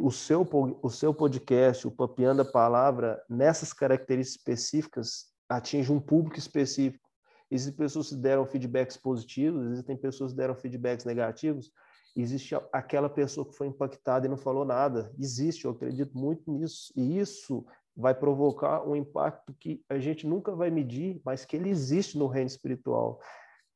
[0.00, 0.48] o seu,
[0.82, 7.04] o seu podcast, o Papiando a Palavra, nessas características específicas, atinge um público específico.
[7.50, 11.70] Existem pessoas que deram feedbacks positivos, existem pessoas que deram feedbacks negativos,
[12.16, 15.12] existe aquela pessoa que foi impactada e não falou nada.
[15.18, 16.92] Existe, eu acredito muito nisso.
[16.96, 17.64] E isso
[17.94, 22.26] vai provocar um impacto que a gente nunca vai medir, mas que ele existe no
[22.26, 23.20] reino espiritual.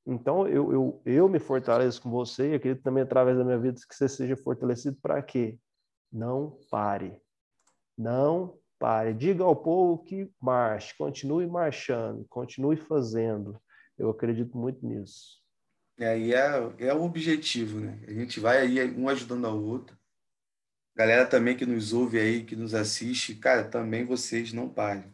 [0.07, 3.79] Então, eu, eu, eu me fortaleço com você e acredito também através da minha vida
[3.87, 5.59] que você seja fortalecido para quê?
[6.13, 7.21] Não pare.
[7.97, 9.13] Não pare.
[9.13, 13.61] Diga ao povo que marche, continue marchando, continue fazendo.
[13.99, 15.39] Eu acredito muito nisso.
[15.99, 17.99] É, e é, é o objetivo, né?
[18.07, 19.99] A gente vai aí um ajudando ao outro.
[20.97, 25.05] Galera também que nos ouve aí, que nos assiste, cara, também vocês não parem.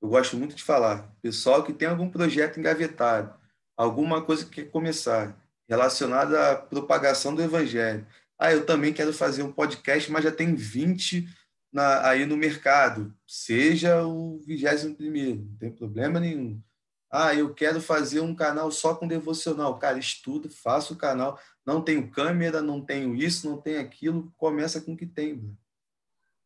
[0.00, 1.12] Eu gosto muito de falar.
[1.22, 3.32] Pessoal que tem algum projeto engavetado,
[3.76, 8.06] alguma coisa que quer começar, relacionada à propagação do evangelho.
[8.42, 11.28] Ah, eu também quero fazer um podcast, mas já tem 20
[11.72, 13.14] na, aí no mercado.
[13.24, 16.60] Seja o 21 primeiro, não tem problema nenhum.
[17.08, 19.78] Ah, eu quero fazer um canal só com devocional.
[19.78, 21.38] Cara, estuda, faça o canal.
[21.64, 24.34] Não tenho câmera, não tenho isso, não tenho aquilo.
[24.36, 25.56] Começa com o que tem.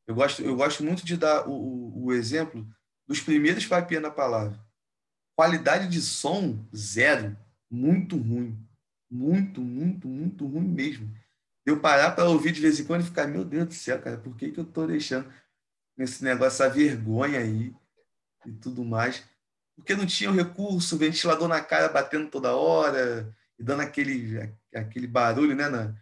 [0.06, 2.68] Eu gosto, eu gosto muito de dar o, o, o exemplo
[3.08, 4.62] dos primeiros papinhos na palavra.
[5.34, 7.34] Qualidade de som, zero.
[7.70, 8.62] Muito ruim.
[9.10, 11.10] Muito, muito, muito ruim mesmo.
[11.66, 14.16] Eu parar para ouvir de vez em quando e ficar, meu Deus do céu, cara,
[14.16, 15.30] por que, que eu estou deixando
[15.98, 17.74] esse negócio, essa vergonha aí
[18.46, 19.24] e tudo mais?
[19.76, 25.06] porque não tinha o recurso, ventilador na cara batendo toda hora e dando aquele, aquele
[25.06, 25.94] barulho né, na,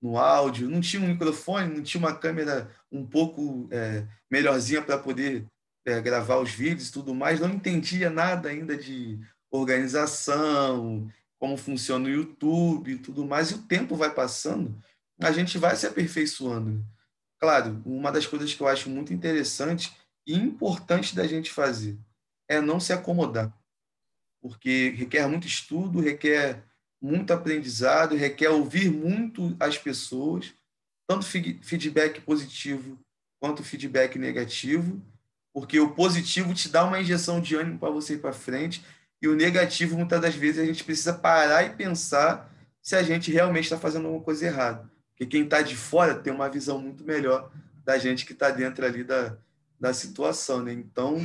[0.00, 4.98] no áudio, não tinha um microfone, não tinha uma câmera um pouco é, melhorzinha para
[4.98, 5.46] poder
[5.86, 9.18] é, gravar os vídeos e tudo mais, não entendia nada ainda de
[9.50, 14.78] organização, como funciona o YouTube e tudo mais, e o tempo vai passando,
[15.22, 16.84] a gente vai se aperfeiçoando.
[17.38, 19.92] Claro, uma das coisas que eu acho muito interessante
[20.26, 21.98] e importante da gente fazer
[22.48, 23.52] é não se acomodar,
[24.40, 26.64] porque requer muito estudo, requer
[27.00, 30.52] muito aprendizado, requer ouvir muito as pessoas,
[31.06, 32.98] tanto feedback positivo
[33.40, 35.02] quanto feedback negativo,
[35.52, 38.84] porque o positivo te dá uma injeção de ânimo para você ir para frente
[39.20, 43.30] E o negativo, muitas das vezes, a gente precisa parar e pensar se a gente
[43.30, 44.91] realmente está fazendo alguma coisa errada.
[45.22, 47.48] Porque quem está de fora tem uma visão muito melhor
[47.84, 49.38] da gente que está dentro ali da,
[49.78, 50.64] da situação.
[50.64, 50.72] Né?
[50.72, 51.16] Então,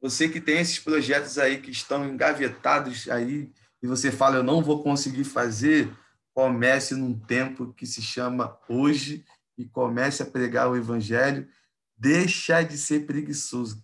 [0.00, 4.60] você que tem esses projetos aí que estão engavetados aí, e você fala, eu não
[4.60, 5.88] vou conseguir fazer,
[6.34, 9.24] comece num tempo que se chama hoje
[9.56, 11.48] e comece a pregar o evangelho.
[11.96, 13.80] Deixa de ser preguiçoso.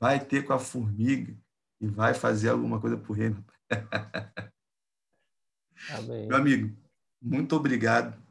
[0.00, 1.32] Vai ter com a formiga
[1.80, 3.44] e vai fazer alguma coisa por reino.
[5.90, 6.26] Amém.
[6.26, 6.76] Meu amigo,
[7.22, 8.25] muito obrigado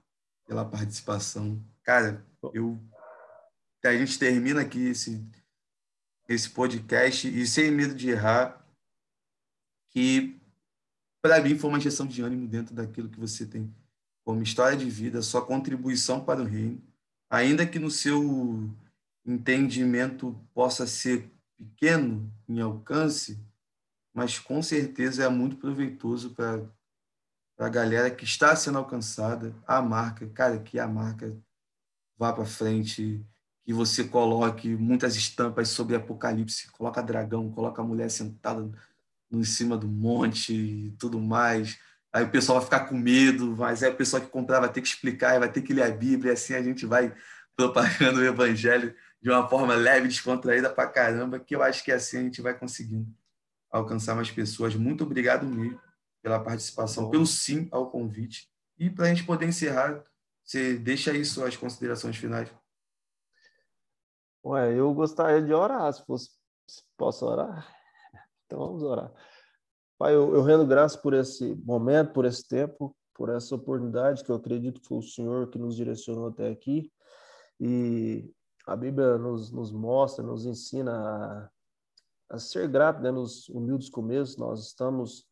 [0.46, 1.64] pela participação.
[1.84, 2.80] Cara, eu
[3.84, 5.24] a gente termina aqui esse
[6.28, 8.66] esse podcast e sem medo de errar,
[9.92, 10.40] que
[11.22, 13.72] para mim foi uma injeção de ânimo dentro daquilo que você tem
[14.24, 16.82] como história de vida, sua contribuição para o reino,
[17.30, 18.68] ainda que no seu
[19.24, 23.40] entendimento possa ser pequeno em alcance,
[24.12, 26.64] mas com certeza é muito proveitoso para
[27.57, 31.36] a galera que está sendo alcançada, a marca, cara, que a marca
[32.18, 33.26] vá para frente,
[33.64, 38.69] que você coloque muitas estampas sobre Apocalipse, coloca dragão, coloca a mulher sentada
[39.32, 41.80] em cima do monte e tudo mais.
[42.14, 44.82] Aí o pessoal vai ficar com medo, mas aí o pessoal que comprar vai ter
[44.82, 47.14] que explicar, vai ter que ler a Bíblia, e assim a gente vai
[47.56, 52.18] propagando o evangelho de uma forma leve, descontraída pra caramba, que eu acho que assim
[52.18, 53.07] a gente vai conseguindo
[53.72, 54.76] alcançar mais pessoas.
[54.76, 55.85] Muito obrigado mesmo
[56.26, 57.12] pela participação, Bom.
[57.12, 58.52] pelo sim ao convite.
[58.80, 60.04] E para a gente poder encerrar,
[60.44, 62.52] você deixa aí suas considerações finais.
[64.44, 66.32] Ué, eu gostaria de orar, se fosse,
[66.98, 67.72] posso orar?
[68.44, 69.14] Então vamos orar.
[70.00, 74.32] Pai, eu, eu rendo graças por esse momento, por esse tempo, por essa oportunidade que
[74.32, 76.92] eu acredito que foi o Senhor que nos direcionou até aqui.
[77.60, 78.34] E
[78.66, 81.50] a Bíblia nos, nos mostra, nos ensina a,
[82.36, 84.38] a ser grato né, nos humildes começos.
[84.38, 85.28] Nós estamos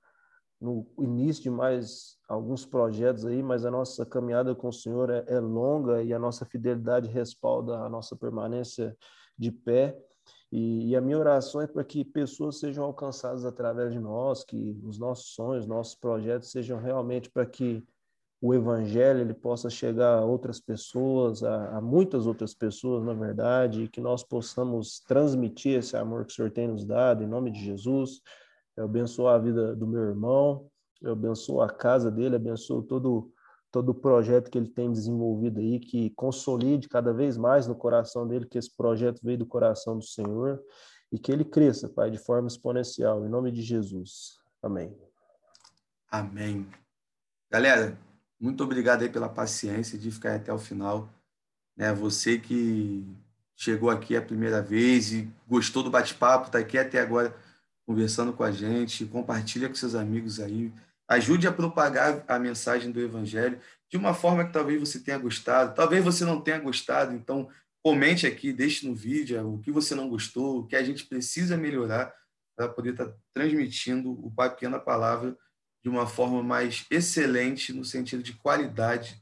[0.64, 5.26] no início de mais alguns projetos aí, mas a nossa caminhada com o Senhor é,
[5.28, 8.96] é longa e a nossa fidelidade respalda a nossa permanência
[9.38, 10.00] de pé.
[10.50, 14.80] E, e, a minha oração é para que pessoas sejam alcançadas através de nós, que
[14.86, 17.84] os nossos sonhos, nossos projetos sejam realmente para que
[18.40, 23.84] o evangelho ele possa chegar a outras pessoas, a, a, muitas outras pessoas, na verdade,
[23.84, 27.52] e que nós possamos transmitir esse amor que o Senhor tem nos dado, em nome
[27.52, 28.22] de Jesus.
[28.76, 30.70] Eu abençoo a vida do meu irmão,
[31.02, 33.32] eu abençoo a casa dele, abençoo todo,
[33.72, 38.28] todo o projeto que ele tem desenvolvido aí, que consolide cada vez mais no coração
[38.28, 40.62] dele que esse projeto veio do coração do Senhor
[41.12, 44.40] e que ele cresça, Pai, de forma exponencial, em nome de Jesus.
[44.62, 44.96] Amém.
[46.10, 46.68] Amém.
[47.52, 47.98] Galera,
[48.40, 51.10] muito obrigado aí pela paciência de ficar até o final.
[51.78, 51.94] Né?
[51.94, 53.06] Você que
[53.56, 57.36] chegou aqui a primeira vez e gostou do bate-papo, está aqui até agora
[57.86, 60.72] conversando com a gente, compartilha com seus amigos aí,
[61.08, 65.76] ajude a propagar a mensagem do Evangelho de uma forma que talvez você tenha gostado,
[65.76, 67.50] talvez você não tenha gostado, então
[67.84, 71.58] comente aqui, deixe no vídeo o que você não gostou, o que a gente precisa
[71.58, 72.14] melhorar
[72.56, 75.38] para poder estar tá transmitindo o Pequena Palavra
[75.84, 79.22] de uma forma mais excelente no sentido de qualidade,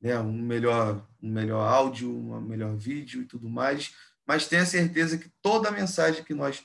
[0.00, 0.18] né?
[0.20, 3.92] um melhor um melhor áudio, um melhor vídeo e tudo mais,
[4.26, 6.64] mas tenha certeza que toda a mensagem que nós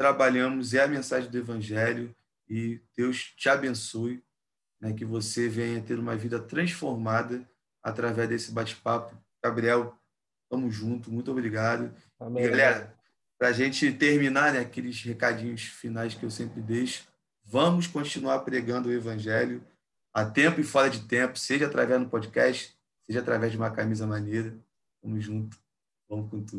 [0.00, 2.16] trabalhamos é a mensagem do Evangelho
[2.48, 4.24] e Deus te abençoe,
[4.80, 7.46] né, que você venha ter uma vida transformada
[7.82, 9.14] através desse bate-papo.
[9.44, 9.94] Gabriel,
[10.48, 11.94] tamo junto, muito obrigado.
[12.18, 12.42] Amém.
[12.42, 12.98] E, galera,
[13.38, 17.06] para a gente terminar né, aqueles recadinhos finais que eu sempre deixo,
[17.44, 19.62] vamos continuar pregando o Evangelho
[20.14, 22.74] a tempo e fora de tempo, seja através do podcast,
[23.06, 24.56] seja através de uma camisa maneira.
[25.02, 25.58] Tamo junto,
[26.08, 26.58] vamos com tudo.